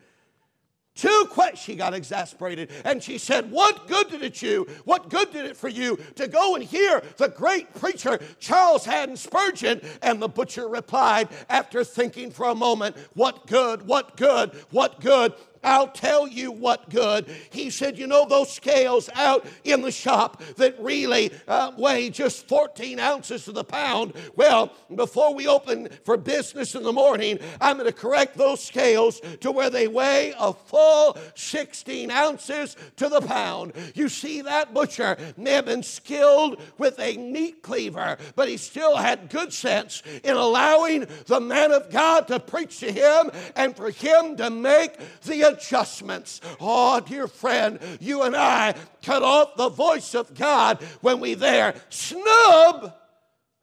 [0.97, 1.59] Two questions.
[1.59, 4.67] She got exasperated and she said, What good did it you?
[4.83, 9.15] What good did it for you to go and hear the great preacher Charles Haddon
[9.15, 9.79] Spurgeon?
[10.01, 13.87] And the butcher replied, after thinking for a moment, What good?
[13.87, 14.51] What good?
[14.71, 15.33] What good?
[15.63, 17.27] I'll tell you what good.
[17.49, 22.47] He said, You know, those scales out in the shop that really uh, weigh just
[22.47, 24.13] 14 ounces to the pound.
[24.35, 29.21] Well, before we open for business in the morning, I'm going to correct those scales
[29.41, 33.73] to where they weigh a full 16 ounces to the pound.
[33.95, 38.95] You see, that butcher may have been skilled with a meat cleaver, but he still
[38.95, 43.89] had good sense in allowing the man of God to preach to him and for
[43.89, 44.93] him to make
[45.23, 46.41] the adjustments.
[46.59, 51.75] Oh, dear friend, you and I cut off the voice of God when we there
[51.89, 52.93] snub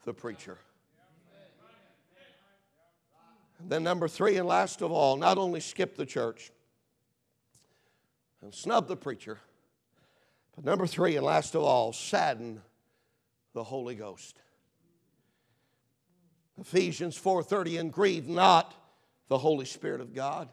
[0.05, 0.59] the preacher.
[3.66, 6.51] Then, number three, and last of all, not only skip the church
[8.42, 9.38] and snub the preacher,
[10.55, 12.61] but number three, and last of all, sadden
[13.55, 14.37] the Holy Ghost.
[16.61, 18.75] Ephesians 4:30 and grieve not
[19.29, 20.49] the Holy Spirit of God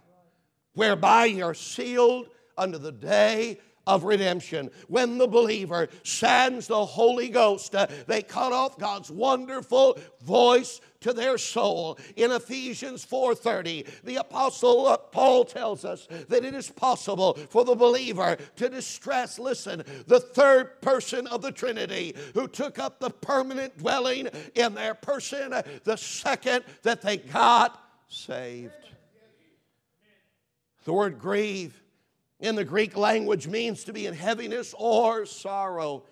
[0.73, 4.69] whereby ye are sealed unto the day of redemption.
[4.87, 11.13] When the believer saddens the Holy Ghost, uh, they cut off God's wonderful voice to
[11.13, 11.97] their soul.
[12.15, 17.75] In Ephesians 4:30, the apostle uh, Paul tells us that it is possible for the
[17.75, 23.77] believer to distress, listen, the third person of the Trinity who took up the permanent
[23.79, 28.90] dwelling in their person uh, the second that they got saved.
[30.83, 31.81] The word grieve
[32.39, 36.03] in the Greek language means to be in heaviness or sorrow.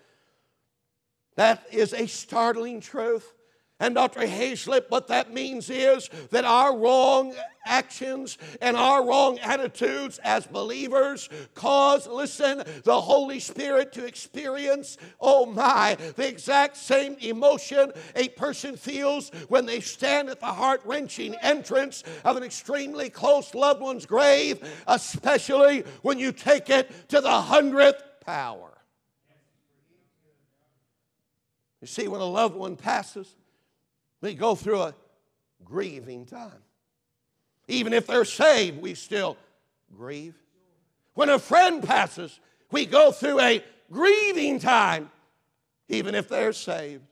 [1.36, 3.32] That is a startling truth.
[3.80, 4.20] And Dr.
[4.20, 11.30] Hayslip, what that means is that our wrong actions and our wrong attitudes as believers
[11.54, 18.76] cause, listen, the Holy Spirit to experience, oh my, the exact same emotion a person
[18.76, 24.04] feels when they stand at the heart wrenching entrance of an extremely close loved one's
[24.04, 28.66] grave, especially when you take it to the hundredth power.
[31.80, 33.34] You see, when a loved one passes,
[34.20, 34.94] they go through a
[35.64, 36.62] grieving time.
[37.68, 39.36] Even if they're saved, we still
[39.96, 40.34] grieve.
[41.14, 45.10] When a friend passes, we go through a grieving time,
[45.88, 47.02] even if they're saved.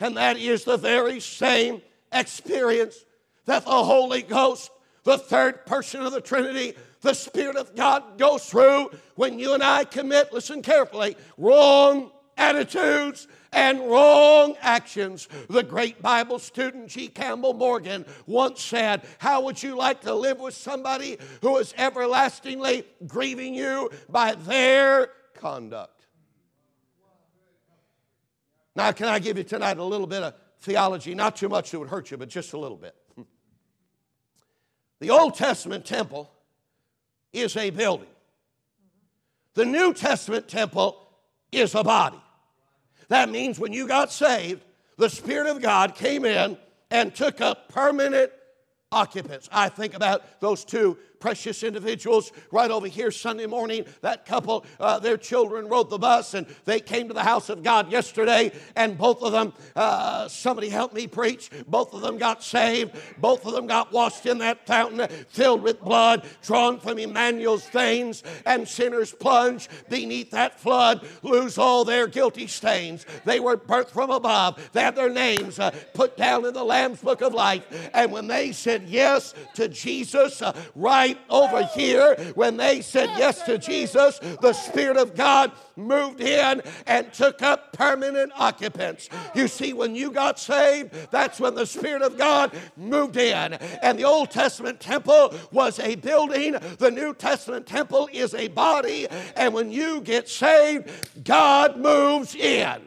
[0.00, 1.82] And that is the very same
[2.12, 3.04] experience
[3.46, 4.70] that the Holy Ghost,
[5.04, 9.62] the third person of the Trinity, the Spirit of God goes through when you and
[9.62, 15.28] I commit, listen carefully, wrong attitudes and wrong actions.
[15.48, 17.08] The great Bible student G.
[17.08, 22.84] Campbell Morgan once said, How would you like to live with somebody who is everlastingly
[23.06, 26.06] grieving you by their conduct?
[28.74, 31.14] Now, can I give you tonight a little bit of theology?
[31.14, 32.94] Not too much that would hurt you, but just a little bit.
[35.00, 36.30] The Old Testament temple
[37.32, 38.08] is a building,
[39.54, 41.02] the New Testament temple
[41.52, 42.20] is a body.
[43.08, 44.64] That means when you got saved,
[44.96, 46.56] the Spirit of God came in
[46.90, 48.32] and took up permanent
[48.92, 49.48] occupants.
[49.52, 53.84] I think about those two precious individuals right over here Sunday morning.
[54.00, 57.62] That couple, uh, their children rode the bus and they came to the house of
[57.62, 62.42] God yesterday, and both of them, uh, somebody helped me preach, both of them got
[62.42, 67.66] saved, both of them got washed in that fountain filled with blood drawn from Emmanuel's
[67.66, 73.06] veins, and sinners plunge beneath that flood, lose all their guilty stains.
[73.24, 77.00] They were birthed from above, they had their names uh, put down in the Lamb's
[77.00, 77.64] book of life,
[77.94, 80.52] and when they said yes to Jesus, uh,
[81.06, 86.62] right over here, when they said yes to Jesus, the Spirit of God moved in
[86.86, 89.08] and took up permanent occupants.
[89.34, 93.54] You see, when you got saved, that's when the Spirit of God moved in.
[93.54, 99.06] And the Old Testament temple was a building, the New Testament temple is a body.
[99.36, 100.90] And when you get saved,
[101.24, 102.82] God moves in.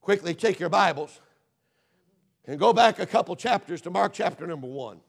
[0.00, 1.20] Quickly take your Bibles
[2.46, 5.00] and go back a couple chapters to Mark chapter number one.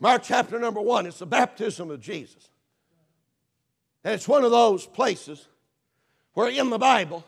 [0.00, 2.50] Mark chapter number one, it's the baptism of Jesus.
[4.04, 5.46] And it's one of those places
[6.34, 7.24] where in the Bible,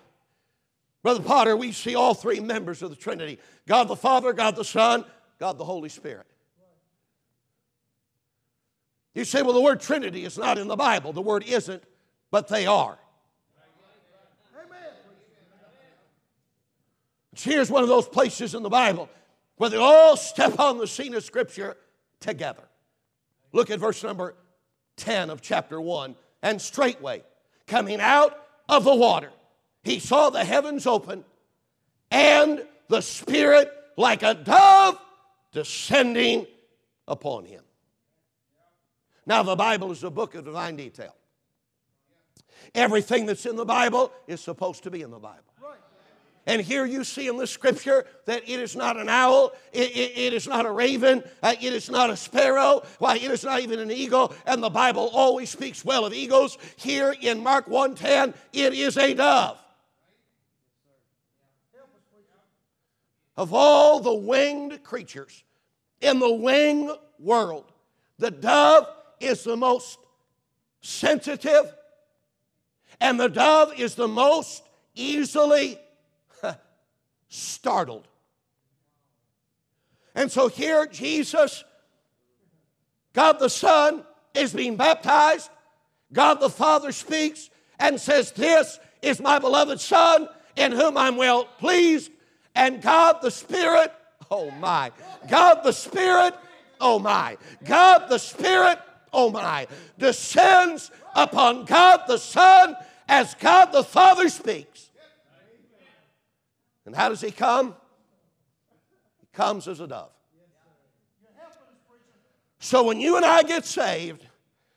[1.03, 4.65] Brother Potter, we see all three members of the Trinity God the Father, God the
[4.65, 5.05] Son,
[5.39, 6.27] God the Holy Spirit.
[9.15, 11.15] You say, well, the word Trinity is not in the Bible.
[11.15, 11.83] The word isn't,
[12.31, 12.99] but they are.
[17.39, 19.09] Here's one of those places in the Bible
[19.57, 21.77] where they all step on the scene of Scripture
[22.21, 22.63] together.
[23.53, 24.35] Look at verse number
[24.97, 26.15] 10 of chapter 1.
[26.43, 27.25] And straightway,
[27.67, 29.31] coming out of the water,
[29.83, 31.25] he saw the heavens open
[32.11, 34.99] and the Spirit like a dove
[35.53, 36.47] descending
[37.09, 37.63] upon him.
[39.25, 41.15] Now, the Bible is a book of divine detail.
[42.75, 45.43] Everything that's in the Bible is supposed to be in the Bible.
[46.47, 50.17] And here you see in the scripture that it is not an owl, it, it,
[50.17, 53.61] it is not a raven, uh, it is not a sparrow, why, it is not
[53.61, 54.33] even an eagle.
[54.47, 56.57] And the Bible always speaks well of eagles.
[56.77, 59.59] Here in Mark 1:10, it is a dove.
[63.37, 65.43] Of all the winged creatures
[66.01, 67.71] in the wing world,
[68.19, 68.89] the dove
[69.19, 69.99] is the most
[70.81, 71.75] sensitive,
[73.01, 74.63] and the dove is the most
[74.95, 75.79] easily
[77.29, 78.07] startled.
[80.15, 81.65] And so here, Jesus,
[83.13, 84.05] God the Son,
[84.35, 85.51] is being baptized.
[86.13, 91.45] God the Father speaks and says, This is my beloved Son in whom I'm well
[91.45, 92.11] pleased.
[92.55, 93.93] And God the Spirit,
[94.31, 94.91] oh my,
[95.29, 96.35] God the Spirit,
[96.81, 98.79] oh my, God the Spirit,
[99.13, 99.67] oh my,
[99.99, 102.75] descends upon God the Son
[103.09, 104.86] as God the Father speaks.
[106.87, 107.75] And how does he come?
[109.21, 110.11] He comes as a dove.
[112.59, 114.27] So when you and I get saved,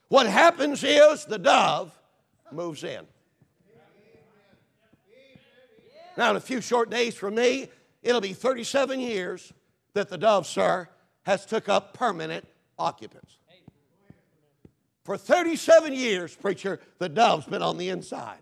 [0.09, 1.97] what happens is the dove
[2.51, 3.05] moves in.
[6.17, 7.69] Now, in a few short days from me,
[8.03, 9.53] it'll be 37 years
[9.93, 10.89] that the dove, sir,
[11.23, 12.45] has took up permanent
[12.77, 13.37] occupants.
[15.03, 18.39] For 37 years, preacher, the dove's been on the inside.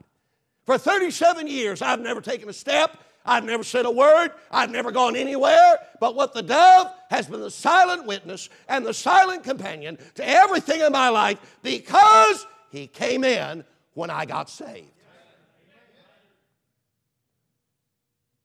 [0.66, 2.98] For 37 years, I've never taken a step.
[3.28, 4.32] I've never said a word.
[4.50, 5.78] I've never gone anywhere.
[6.00, 10.80] But what the dove has been the silent witness and the silent companion to everything
[10.80, 14.92] in my life because he came in when I got saved.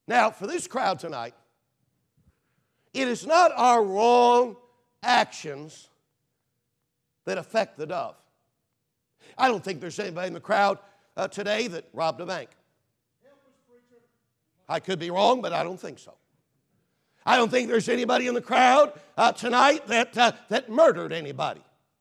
[0.09, 1.35] Now, for this crowd tonight,
[2.93, 4.57] it is not our wrong
[5.03, 5.89] actions
[7.25, 8.17] that affect the dove.
[9.39, 10.79] I don't think there's anybody in the crowd
[11.17, 12.51] uh, today that robbed a bank.
[14.73, 16.15] I could be wrong, but I don't think so.
[17.27, 21.61] I don't think there's anybody in the crowd uh, tonight that, uh, that murdered anybody.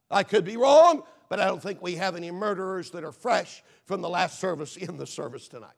[0.10, 3.62] I could be wrong, but I don't think we have any murderers that are fresh
[3.84, 5.76] from the last service in the service tonight.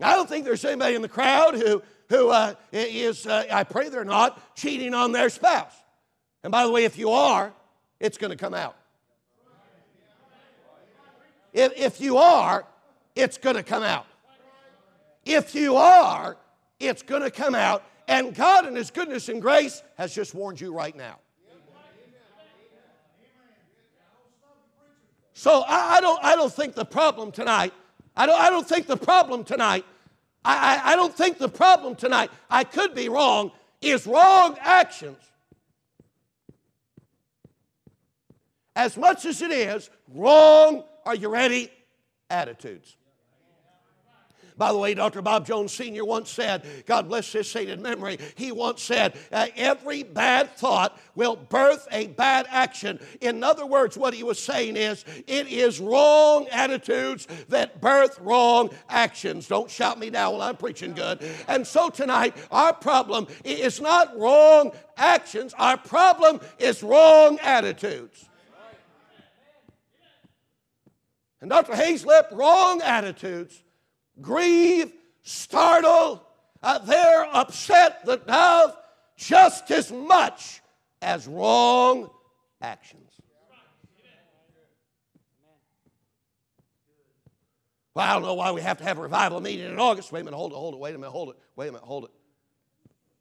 [0.00, 3.90] I don't think there's anybody in the crowd who, who uh, is, uh, I pray
[3.90, 5.74] they're not, cheating on their spouse.
[6.42, 7.52] And by the way, if you are,
[8.00, 8.76] it's going to come out.
[11.52, 12.64] If, if you are,
[13.14, 14.06] it's going to come out.
[15.26, 16.38] If you are,
[16.78, 17.82] it's going to come out.
[18.08, 21.18] And God, in His goodness and grace, has just warned you right now.
[25.34, 27.74] So I, I don't, I don't think the problem tonight,
[28.16, 29.84] I don't, I don't think the problem tonight,
[30.44, 33.52] I, I, I don't think the problem tonight, I could be wrong,
[33.82, 35.18] is wrong actions.
[38.74, 41.70] As much as it is wrong are you ready?
[42.30, 42.96] Attitudes.
[44.56, 45.20] By the way, Dr.
[45.20, 46.04] Bob Jones Sr.
[46.04, 51.36] once said, God bless his sainted memory, he once said, uh, every bad thought will
[51.36, 52.98] birth a bad action.
[53.20, 58.70] In other words, what he was saying is, it is wrong attitudes that birth wrong
[58.88, 59.46] actions.
[59.46, 61.22] Don't shout me down while I'm preaching good.
[61.48, 68.26] And so tonight, our problem is not wrong actions, our problem is wrong attitudes.
[71.42, 71.74] And Dr.
[71.74, 73.62] Hayslip wrong attitudes
[74.20, 74.92] grieve,
[75.22, 76.26] startle,
[76.62, 78.76] uh, they're upset the dove
[79.16, 80.60] just as much
[81.02, 82.10] as wrong
[82.60, 83.02] actions.
[87.94, 90.12] Well, I don't know why we have to have a revival meeting in August.
[90.12, 91.86] Wait a minute, hold it, hold it, wait a minute, hold it, wait a minute,
[91.86, 92.10] hold it.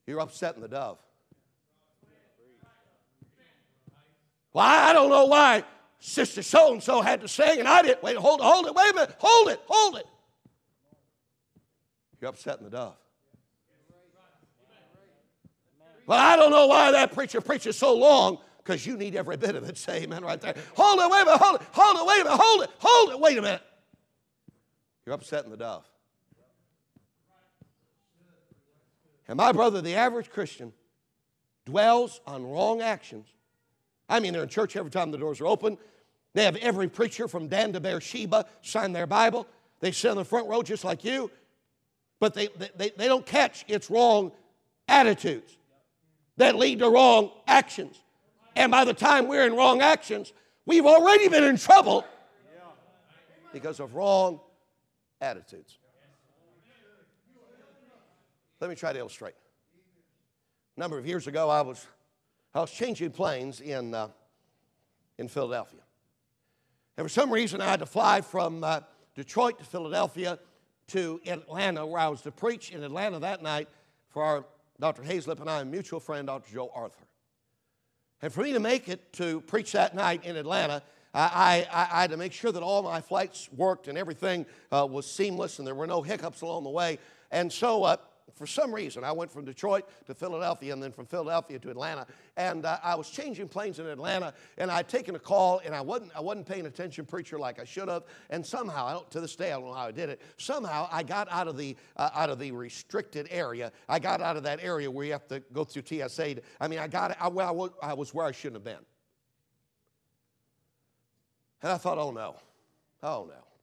[0.06, 0.98] You're upsetting the dove.
[4.52, 5.64] Well, I don't know why
[6.00, 8.04] Sister so and so had to sing and I didn't.
[8.04, 10.06] Wait, hold it, hold it, wait a minute, hold it, hold it.
[12.26, 12.96] You're upsetting the dove.
[16.08, 19.56] Well, I don't know why that preacher preaches so long because you need every bit
[19.56, 19.78] of it.
[19.78, 20.56] Say amen right there.
[20.76, 23.12] Hold it, wait a minute, hold it, hold it, wait a minute, hold it, hold
[23.12, 23.62] it, wait a minute.
[25.06, 25.86] You're upsetting the dove.
[29.28, 30.74] And my brother, the average Christian,
[31.64, 33.28] dwells on wrong actions.
[34.10, 35.78] I mean, they're in church every time the doors are open.
[36.34, 39.46] They have every preacher from Dan to Beersheba sign their Bible.
[39.80, 41.30] They sit in the front row just like you
[42.20, 44.32] but they, they, they don't catch its wrong
[44.88, 45.58] attitudes
[46.38, 48.02] that lead to wrong actions.
[48.56, 50.34] And by the time we're in wrong actions,
[50.66, 52.06] we've already been in trouble
[53.52, 54.40] because of wrong
[55.22, 55.78] attitudes.
[58.60, 59.36] Let me try to illustrate.
[60.78, 61.86] A number of years ago, I was,
[62.54, 64.10] I was changing planes in, uh,
[65.18, 65.82] in Philadelphia.
[66.98, 68.82] And for some reason, I had to fly from uh,
[69.16, 70.40] Detroit to Philadelphia
[70.88, 73.68] to Atlanta, where I was to preach in Atlanta that night
[74.10, 74.46] for our
[74.80, 75.02] Dr.
[75.04, 76.52] Hayslip and I, mutual friend, Dr.
[76.54, 77.06] Joe Arthur.
[78.22, 80.82] And for me to make it to preach that night in Atlanta,
[81.14, 84.88] I, I, I had to make sure that all my flights worked and everything uh,
[84.90, 87.00] was seamless and there were no hiccups along the way.
[87.32, 87.98] And so uh,
[88.36, 92.06] for some reason, I went from Detroit to Philadelphia and then from Philadelphia to Atlanta.
[92.36, 95.80] And uh, I was changing planes in Atlanta and I'd taken a call and I
[95.80, 98.04] wasn't, I wasn't paying attention, preacher, like I should have.
[98.30, 100.22] And somehow, to this day, I don't know how I did it.
[100.38, 103.72] Somehow, I got out of the, uh, out of the restricted area.
[103.88, 106.36] I got out of that area where you have to go through TSA.
[106.36, 108.86] To, I mean, I got, I, well, I was where I shouldn't have been.
[111.62, 112.36] And I thought, oh no,
[113.02, 113.55] oh no.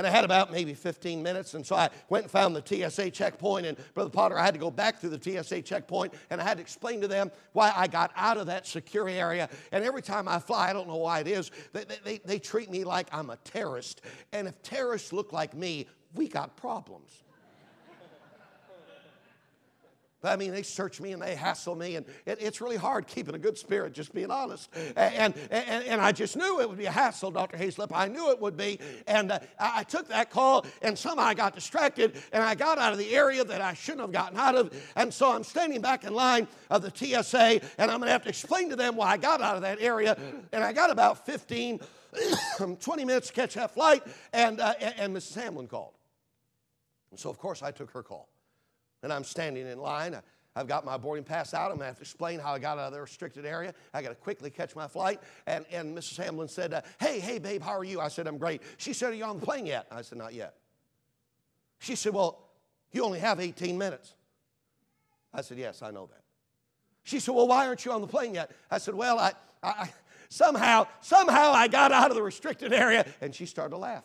[0.00, 3.10] And I had about maybe 15 minutes, and so I went and found the TSA
[3.10, 3.66] checkpoint.
[3.66, 6.56] And Brother Potter, I had to go back through the TSA checkpoint, and I had
[6.56, 9.50] to explain to them why I got out of that secure area.
[9.72, 12.70] And every time I fly, I don't know why it is, they, they, they treat
[12.70, 14.00] me like I'm a terrorist.
[14.32, 17.22] And if terrorists look like me, we got problems.
[20.22, 23.34] I mean, they search me and they hassle me, and it, it's really hard keeping
[23.34, 24.68] a good spirit, just being honest.
[24.96, 27.56] And, and, and I just knew it would be a hassle, Dr.
[27.56, 27.90] Hayslip.
[27.92, 28.78] I knew it would be.
[29.06, 32.92] And uh, I took that call, and somehow I got distracted, and I got out
[32.92, 34.92] of the area that I shouldn't have gotten out of.
[34.96, 38.24] And so I'm standing back in line of the TSA, and I'm going to have
[38.24, 40.16] to explain to them why I got out of that area.
[40.52, 41.80] And I got about 15,
[42.80, 44.02] 20 minutes to catch that flight,
[44.32, 45.34] and, uh, and Mrs.
[45.40, 45.94] Hamblin called.
[47.10, 48.29] And so, of course, I took her call.
[49.02, 50.16] And I'm standing in line.
[50.56, 51.70] I've got my boarding pass out.
[51.70, 53.72] I'm going to have to explain how I got out of the restricted area.
[53.94, 55.20] I got to quickly catch my flight.
[55.46, 56.22] And, and Mrs.
[56.22, 58.00] Hamblin said, uh, Hey, hey, babe, how are you?
[58.00, 58.60] I said, I'm great.
[58.76, 59.86] She said, Are you on the plane yet?
[59.90, 60.54] I said, Not yet.
[61.78, 62.50] She said, Well,
[62.92, 64.14] you only have 18 minutes.
[65.32, 66.22] I said, Yes, I know that.
[67.04, 68.50] She said, Well, why aren't you on the plane yet?
[68.70, 69.32] I said, Well, I,
[69.62, 69.90] I
[70.28, 73.06] somehow, somehow I got out of the restricted area.
[73.20, 74.04] And she started to laugh.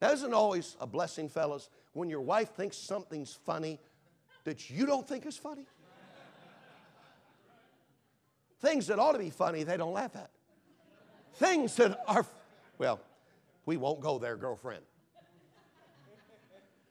[0.00, 3.80] That isn't always a blessing, fellas, when your wife thinks something's funny
[4.44, 5.66] that you don't think is funny.
[8.60, 10.30] Things that ought to be funny, they don't laugh at.
[11.34, 12.24] Things that are,
[12.78, 13.00] well,
[13.66, 14.82] we won't go there, girlfriend.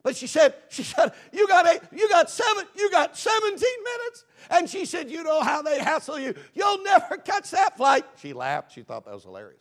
[0.03, 4.25] But she said, she said, you got eight, you got seven, you got 17 minutes.
[4.49, 6.33] And she said, you know how they hassle you.
[6.53, 8.05] You'll never catch that flight.
[8.17, 8.73] She laughed.
[8.73, 9.59] She thought that was hilarious.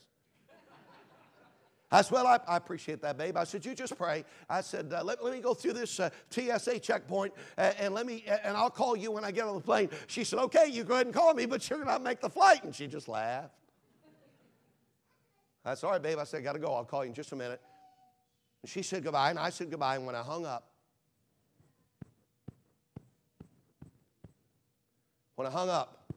[1.96, 3.38] I said, Well, I, I, appreciate that, babe.
[3.38, 4.22] I said, You just pray.
[4.50, 8.04] I said, uh, let, let, me go through this uh, TSA checkpoint uh, and let
[8.04, 9.88] me, and I'll call you when I get on the plane.
[10.06, 12.28] She said, Okay, you go ahead and call me, but you're going to make the
[12.28, 12.64] flight.
[12.64, 13.54] And she just laughed.
[15.64, 16.18] I said, All right, babe.
[16.18, 16.74] I said, I got to go.
[16.74, 17.62] I'll call you in just a minute.
[18.62, 19.96] And she said goodbye, and I said goodbye.
[19.96, 20.68] And when I hung up,
[25.36, 26.12] when I hung up,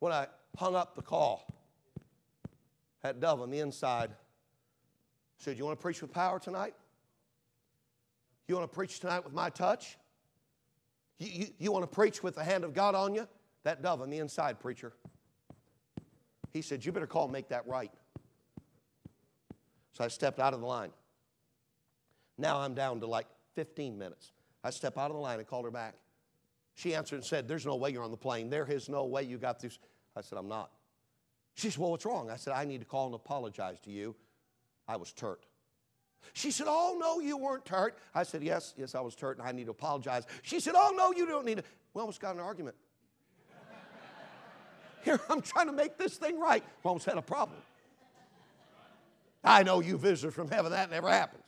[0.00, 0.26] when I
[0.56, 1.46] hung up the call.
[3.02, 4.10] That dove on the inside
[5.38, 6.74] said, You want to preach with power tonight?
[8.46, 9.96] You want to preach tonight with my touch?
[11.18, 13.26] You, you, you want to preach with the hand of God on you?
[13.62, 14.92] That dove on the inside, preacher.
[16.52, 17.92] He said, You better call and make that right.
[19.92, 20.90] So I stepped out of the line.
[22.38, 24.32] Now I'm down to like 15 minutes.
[24.64, 25.94] I step out of the line and called her back.
[26.74, 28.50] She answered and said, There's no way you're on the plane.
[28.50, 29.78] There is no way you got this.
[30.16, 30.70] I said, I'm not.
[31.60, 32.30] She said, Well, what's wrong?
[32.30, 34.16] I said, I need to call and apologize to you.
[34.88, 35.44] I was turt.
[36.32, 37.98] She said, Oh, no, you weren't turt.
[38.14, 40.24] I said, Yes, yes, I was turt, and I need to apologize.
[40.40, 41.64] She said, Oh, no, you don't need to.
[41.92, 42.76] We almost got an argument.
[45.04, 46.64] Here, I'm trying to make this thing right.
[46.82, 47.58] We almost had a problem.
[49.44, 51.44] I know you visitors from heaven, that never happens.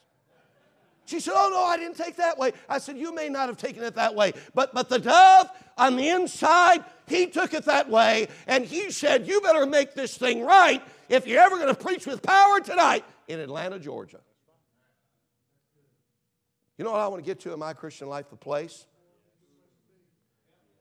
[1.05, 2.53] She said, Oh, no, I didn't take that way.
[2.69, 5.95] I said, You may not have taken it that way, but, but the dove on
[5.97, 10.45] the inside, he took it that way, and he said, You better make this thing
[10.45, 14.19] right if you're ever going to preach with power tonight in Atlanta, Georgia.
[16.77, 18.29] You know what I want to get to in my Christian life?
[18.29, 18.85] The place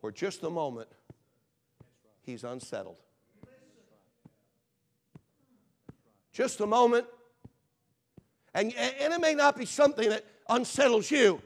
[0.00, 0.88] where just the moment
[2.22, 2.96] he's unsettled.
[6.32, 7.06] Just a moment
[8.54, 11.40] and, and it may not be something that unsettles you,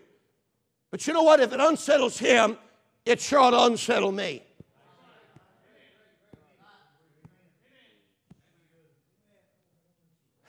[0.91, 1.41] but you know what?
[1.41, 2.57] If it unsettles him,
[3.05, 4.43] it sure ought to unsettle me.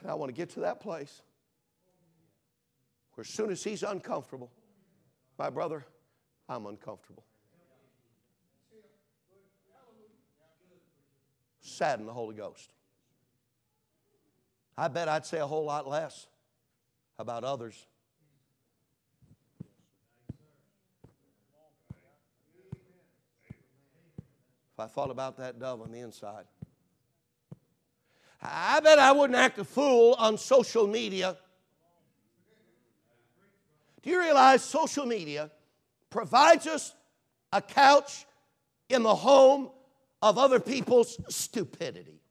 [0.02, 1.22] And I want to get to that place
[3.14, 4.52] where as soon as he's uncomfortable,
[5.38, 5.86] my brother,
[6.48, 7.24] I'm uncomfortable.
[11.62, 12.72] Sadden the Holy Ghost.
[14.78, 16.28] I bet I'd say a whole lot less
[17.20, 17.86] about others.
[24.74, 26.46] If I thought about that dove on the inside,
[28.42, 31.36] I bet I wouldn't act a fool on social media.
[34.04, 35.50] Do you realize social media
[36.12, 36.94] provides us
[37.52, 38.28] a couch
[38.90, 39.72] in the home
[40.22, 42.22] of other people's stupidity?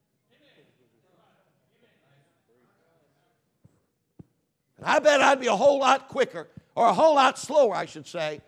[4.79, 7.87] And I bet I'd be a whole lot quicker, or a whole lot slower, I
[7.87, 8.41] should say,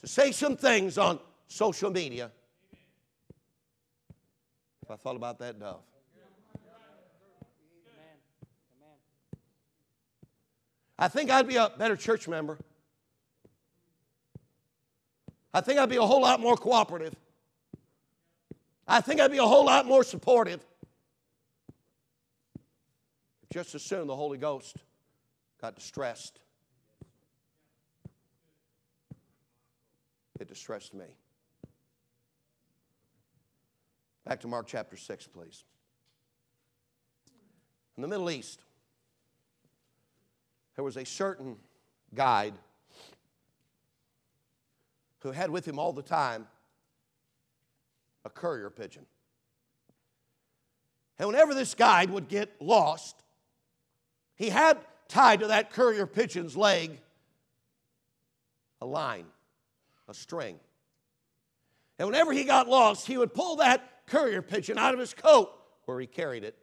[0.00, 2.30] to say some things on social media
[4.82, 5.82] if I thought about that dove.
[10.98, 12.58] I think I'd be a better church member.
[15.52, 17.14] I think I'd be a whole lot more cooperative.
[18.86, 20.64] I think I'd be a whole lot more supportive.
[23.52, 24.76] Just as soon the Holy Ghost
[25.60, 26.40] got distressed.
[30.38, 31.06] It distressed me.
[34.24, 35.64] Back to Mark chapter 6, please.
[37.96, 38.60] In the Middle East,
[40.76, 41.56] there was a certain
[42.14, 42.54] guide
[45.20, 46.46] who had with him all the time
[48.24, 49.06] a courier pigeon.
[51.18, 53.16] And whenever this guide would get lost,
[54.36, 54.78] he had
[55.08, 57.00] tied to that courier pigeon's leg
[58.80, 59.26] a line,
[60.08, 60.58] a string.
[61.98, 65.52] And whenever he got lost, he would pull that courier pigeon out of his coat
[65.84, 66.56] where he carried it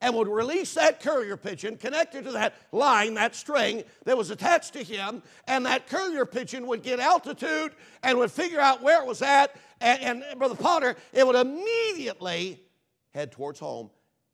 [0.00, 4.72] and would release that courier pigeon connected to that line, that string that was attached
[4.72, 7.72] to him, and that courier pigeon would get altitude
[8.02, 9.54] and would figure out where it was at.
[9.80, 12.60] And, and Brother Potter, it would immediately
[13.14, 13.90] head towards home.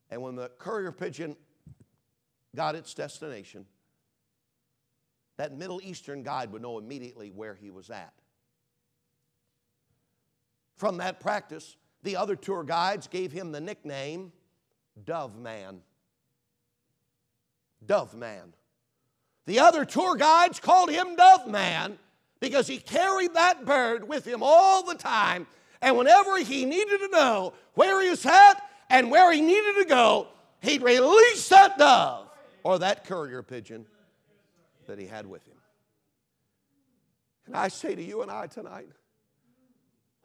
[0.09, 1.35] And when the courier pigeon
[2.55, 3.65] got its destination,
[5.37, 8.13] that Middle Eastern guide would know immediately where he was at.
[10.75, 14.31] From that practice, the other tour guides gave him the nickname
[15.05, 15.79] Dove Man.
[17.85, 18.53] Dove Man.
[19.45, 21.97] The other tour guides called him Dove Man
[22.39, 25.47] because he carried that bird with him all the time.
[25.81, 29.85] And whenever he needed to know where he was at and where he needed to
[29.85, 30.27] go,
[30.61, 32.28] he'd release that dove
[32.63, 33.85] or that courier pigeon
[34.87, 35.57] that he had with him.
[37.45, 38.89] And I say to you and I tonight,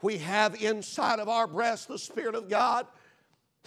[0.02, 2.86] we have inside of our breast the Spirit of God.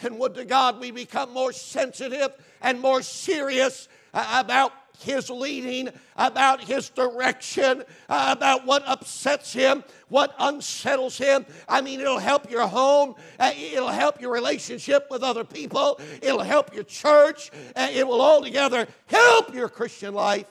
[0.04, 6.64] And would to God we become more sensitive and more serious about his leading, about
[6.64, 11.46] his direction, uh, about what upsets him, what unsettles him.
[11.68, 16.40] I mean, it'll help your home, uh, it'll help your relationship with other people, it'll
[16.40, 20.48] help your church, uh, it will altogether help your Christian life.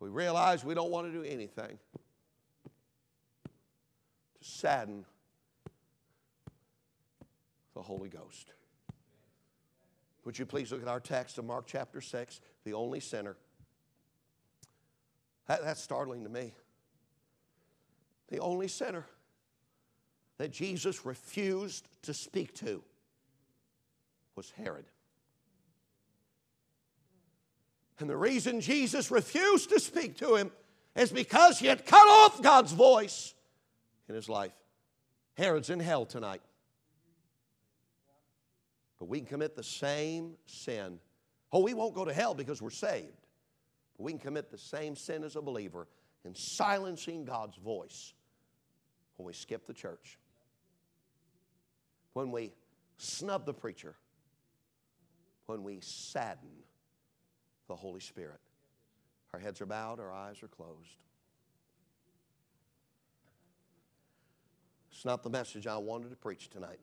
[0.00, 1.78] We realize we don't want to do anything
[4.40, 5.04] to sadden
[7.74, 8.52] the Holy Ghost.
[10.24, 13.36] Would you please look at our text of Mark chapter 6, the only sinner?
[15.48, 16.54] That, that's startling to me.
[18.28, 19.04] The only sinner
[20.38, 22.82] that Jesus refused to speak to
[24.36, 24.86] was Herod.
[27.98, 30.50] And the reason Jesus refused to speak to him
[30.96, 33.34] is because he had cut off God's voice
[34.08, 34.52] in his life.
[35.36, 36.42] Herod's in hell tonight.
[39.02, 41.00] But we can commit the same sin.
[41.52, 43.26] Oh, we won't go to hell because we're saved.
[43.96, 45.88] But we can commit the same sin as a believer
[46.24, 48.14] in silencing God's voice
[49.16, 50.20] when we skip the church,
[52.12, 52.52] when we
[52.96, 53.96] snub the preacher,
[55.46, 56.62] when we sadden
[57.66, 58.38] the Holy Spirit.
[59.34, 61.02] Our heads are bowed, our eyes are closed.
[64.92, 66.78] It's not the message I wanted to preach tonight.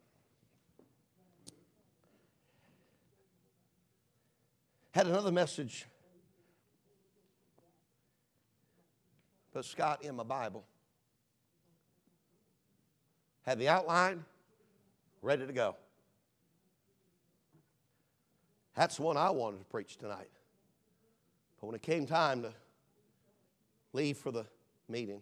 [4.92, 5.86] Had another message,
[9.54, 10.66] but Scott in my Bible.
[13.46, 14.26] Had the outline
[15.22, 15.76] ready to go.
[18.76, 20.30] That's the one I wanted to preach tonight.
[21.60, 22.54] But when it came time to
[23.94, 24.46] leave for the
[24.88, 25.22] meeting,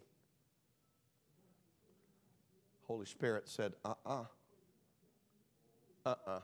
[2.88, 4.24] Holy Spirit said, uh uh-uh.
[6.06, 6.10] uh.
[6.10, 6.40] Uh-uh.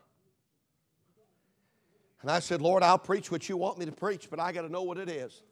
[2.23, 4.61] And I said, Lord, I'll preach what you want me to preach, but I got
[4.61, 5.43] to know what it is.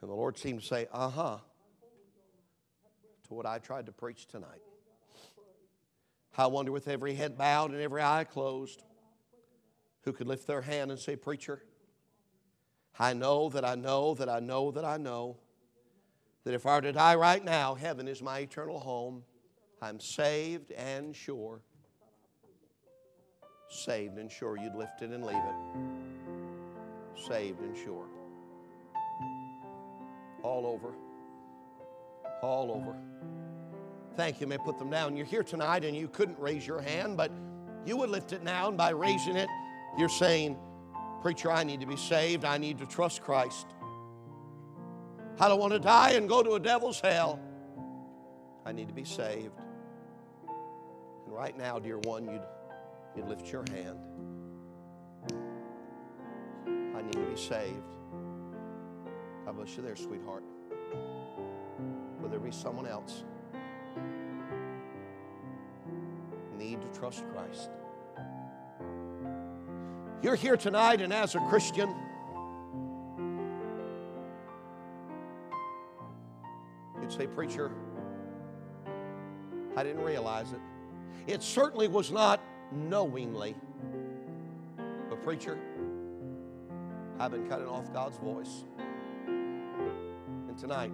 [0.00, 1.38] And the Lord seemed to say, uh huh,
[3.28, 4.60] to what I tried to preach tonight.
[6.36, 8.82] I wonder, with every head bowed and every eye closed,
[10.02, 11.62] who could lift their hand and say, Preacher,
[12.98, 15.36] I know that I know that I know that I know
[16.44, 19.22] that if I were to die right now, heaven is my eternal home.
[19.80, 21.60] I'm saved and sure.
[23.68, 24.56] Saved and sure.
[24.56, 25.54] You'd lift it and leave it.
[27.28, 28.06] Saved and sure.
[30.42, 30.94] All over.
[32.42, 32.96] All over.
[34.16, 34.46] Thank you.
[34.46, 35.16] may put them down.
[35.16, 37.30] You're here tonight and you couldn't raise your hand, but
[37.84, 39.48] you would lift it now, and by raising it,
[39.96, 40.58] you're saying,
[41.22, 42.44] Preacher, I need to be saved.
[42.44, 43.66] I need to trust Christ.
[45.40, 47.40] I don't want to die and go to a devil's hell.
[48.64, 49.52] I need to be saved.
[51.24, 52.42] And right now, dear one, you'd,
[53.18, 53.98] you'd lift your hand.
[56.96, 57.82] I need to be saved.
[59.44, 60.44] God bless you there, sweetheart.
[62.20, 63.24] Will there be someone else?
[66.56, 67.70] Need to trust Christ.
[70.22, 71.92] You're here tonight, and as a Christian,
[77.00, 77.72] you'd say, Preacher,
[79.76, 80.60] I didn't realize it.
[81.26, 82.40] It certainly was not
[82.72, 83.54] knowingly.
[85.08, 85.58] But, Preacher,
[87.18, 88.64] I've been cutting off God's voice.
[89.26, 90.92] And tonight,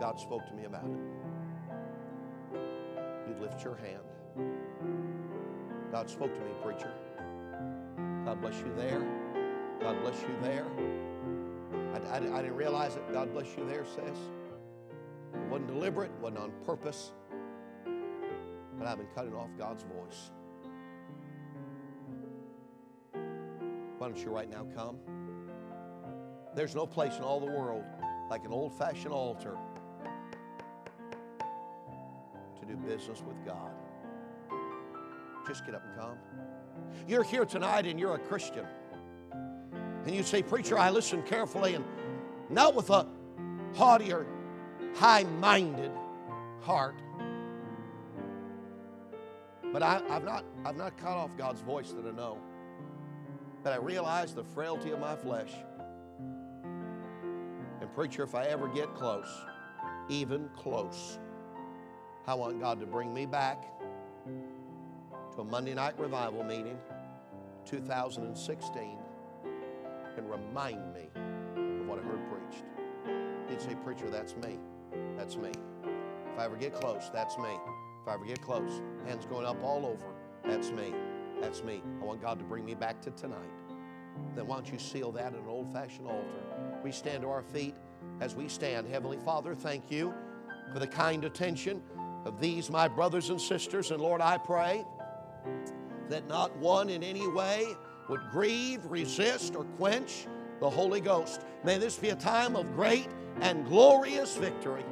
[0.00, 0.98] God spoke to me about it.
[3.28, 4.00] You'd lift your hand.
[5.92, 6.92] God spoke to me, preacher.
[8.24, 9.04] God bless you there.
[9.80, 10.66] God bless you there.
[11.94, 13.02] I, I, I didn't realize it.
[13.12, 14.16] God bless you there, says.
[15.34, 17.12] It wasn't deliberate, It wasn't on purpose.
[18.80, 20.30] But I've been cutting off God's voice.
[23.98, 24.96] Why don't you right now come?
[26.56, 27.84] There's no place in all the world
[28.30, 29.54] like an old fashioned altar
[32.58, 33.70] to do business with God.
[35.46, 36.16] Just get up and come.
[37.06, 38.64] You're here tonight and you're a Christian.
[40.06, 41.84] And you say, Preacher, I listen carefully and
[42.48, 43.06] not with a
[43.74, 44.26] haughty or
[44.94, 45.90] high minded
[46.62, 46.94] heart.
[49.72, 52.38] But I, have not, I've not cut off God's voice that I know.
[53.62, 55.52] But I realize the frailty of my flesh.
[57.80, 59.28] And, preacher, if I ever get close,
[60.08, 61.18] even close,
[62.26, 63.62] I want God to bring me back
[65.34, 66.78] to a Monday night revival meeting,
[67.64, 68.98] 2016,
[70.16, 71.08] and remind me
[71.80, 72.64] of what I heard preached.
[73.48, 74.58] He'd say, Preacher, that's me.
[75.16, 75.50] That's me.
[76.32, 77.56] If I ever get close, that's me.
[78.02, 80.06] If I ever get close, hands going up all over,
[80.44, 80.94] that's me.
[81.40, 81.82] That's me.
[82.00, 83.38] I want God to bring me back to tonight.
[84.34, 86.26] Then why don't you seal that in an old fashioned altar?
[86.82, 87.74] We stand to our feet
[88.20, 88.88] as we stand.
[88.88, 90.14] Heavenly Father, thank you
[90.72, 91.82] for the kind attention
[92.24, 93.90] of these, my brothers and sisters.
[93.90, 94.84] And Lord, I pray
[96.08, 97.66] that not one in any way
[98.08, 100.26] would grieve, resist, or quench
[100.58, 101.42] the Holy Ghost.
[101.64, 103.08] May this be a time of great
[103.40, 104.84] and glorious victory.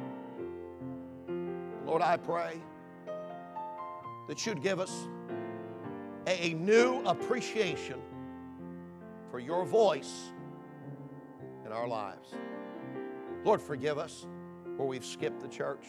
[1.85, 2.61] Lord, I pray
[4.29, 5.07] that you'd give us
[6.27, 7.99] a, a new appreciation
[9.31, 10.29] for your voice
[11.65, 12.35] in our lives.
[13.43, 14.27] Lord, forgive us
[14.77, 15.83] where we've skipped the church.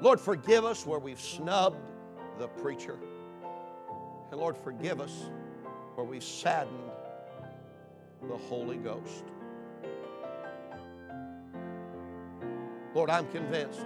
[0.00, 1.76] Lord, forgive us where we've snubbed
[2.38, 2.98] the preacher.
[4.30, 5.30] And Lord, forgive us
[5.96, 6.90] where we've saddened
[8.26, 9.24] the Holy Ghost.
[12.94, 13.84] Lord, I'm convinced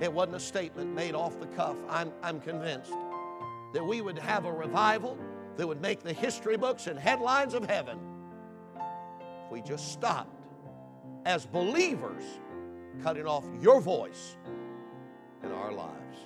[0.00, 1.76] it wasn't a statement made off the cuff.
[1.88, 2.92] I'm, I'm convinced
[3.72, 5.18] that we would have a revival
[5.56, 7.98] that would make the history books and headlines of heaven
[9.44, 10.34] if we just stopped
[11.24, 12.24] as believers
[13.02, 14.36] cutting off your voice
[15.42, 16.18] in our lives.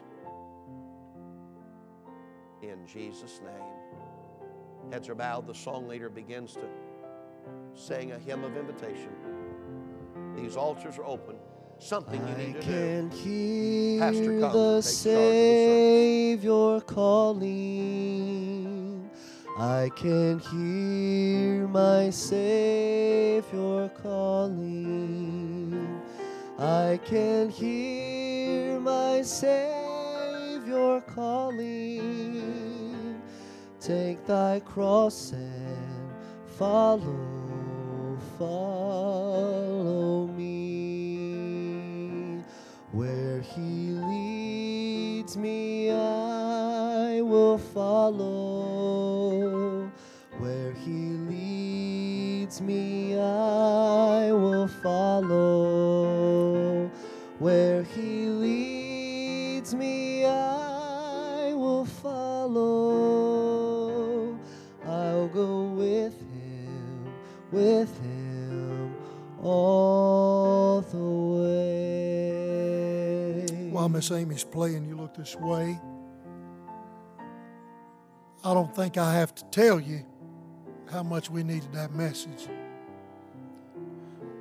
[2.62, 4.92] In Jesus' name.
[4.92, 5.46] Heads are bowed.
[5.46, 6.68] The song leader begins to
[7.74, 9.10] sing a hymn of invitation.
[10.34, 11.36] These altars are open.
[11.78, 13.16] Something you need I to can do.
[13.16, 17.50] hear Pastor, come, the Savior calling.
[19.58, 25.72] I can hear my Savior calling.
[26.58, 32.42] I can hear my Savior calling.
[33.80, 36.12] Take thy cross and
[36.46, 39.75] follow, follow
[42.92, 48.70] Where he leads me, I will follow.
[50.38, 56.06] Where he leads me, I will follow.
[57.38, 62.78] Where he leads me, I will follow.
[64.86, 67.12] I'll go with him,
[67.50, 68.94] with him
[69.42, 69.85] all
[73.88, 75.80] Miss Amy's playing, you look this way.
[78.44, 80.04] I don't think I have to tell you
[80.90, 82.48] how much we needed that message.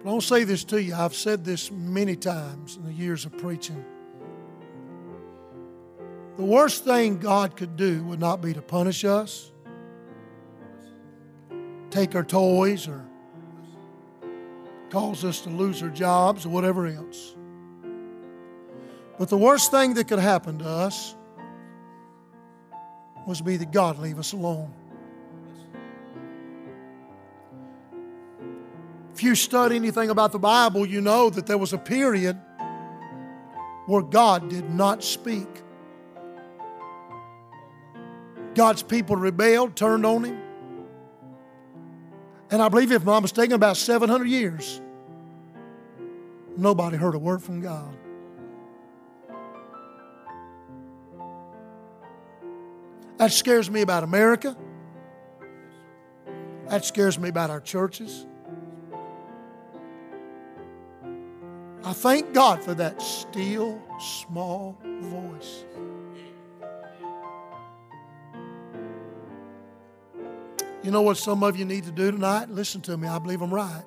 [0.03, 0.93] But I'll say this to you.
[0.93, 3.83] I've said this many times in the years of preaching.
[6.37, 9.51] The worst thing God could do would not be to punish us,
[11.89, 13.03] take our toys, or
[14.89, 17.35] cause us to lose our jobs, or whatever else.
[19.17, 21.15] But the worst thing that could happen to us
[23.25, 24.73] was be that God leave us alone.
[29.13, 32.37] If you study anything about the Bible, you know that there was a period
[33.85, 35.47] where God did not speak.
[38.53, 40.41] God's people rebelled, turned on Him.
[42.51, 44.81] And I believe, if I'm not mistaken, about 700 years,
[46.57, 47.95] nobody heard a word from God.
[53.17, 54.57] That scares me about America.
[56.67, 58.25] That scares me about our churches.
[61.83, 65.65] I thank God for that still, small voice.
[70.83, 72.49] You know what some of you need to do tonight?
[72.49, 73.83] Listen to me, I believe I'm right.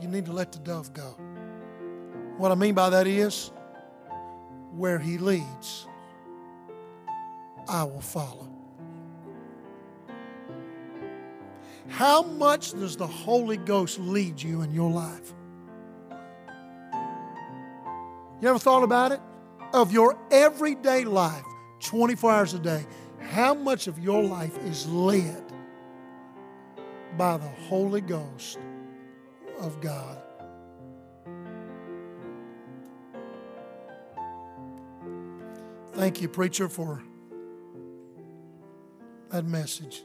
[0.00, 1.16] You need to let the dove go.
[2.36, 3.50] What I mean by that is
[4.72, 5.86] where he leads,
[7.68, 8.48] I will follow.
[11.88, 15.32] How much does the Holy Ghost lead you in your life?
[18.40, 19.20] You ever thought about it?
[19.72, 21.44] Of your everyday life,
[21.80, 22.84] 24 hours a day,
[23.20, 25.42] how much of your life is led
[27.16, 28.58] by the Holy Ghost
[29.58, 30.22] of God?
[35.94, 37.02] Thank you, preacher, for
[39.30, 40.04] that message.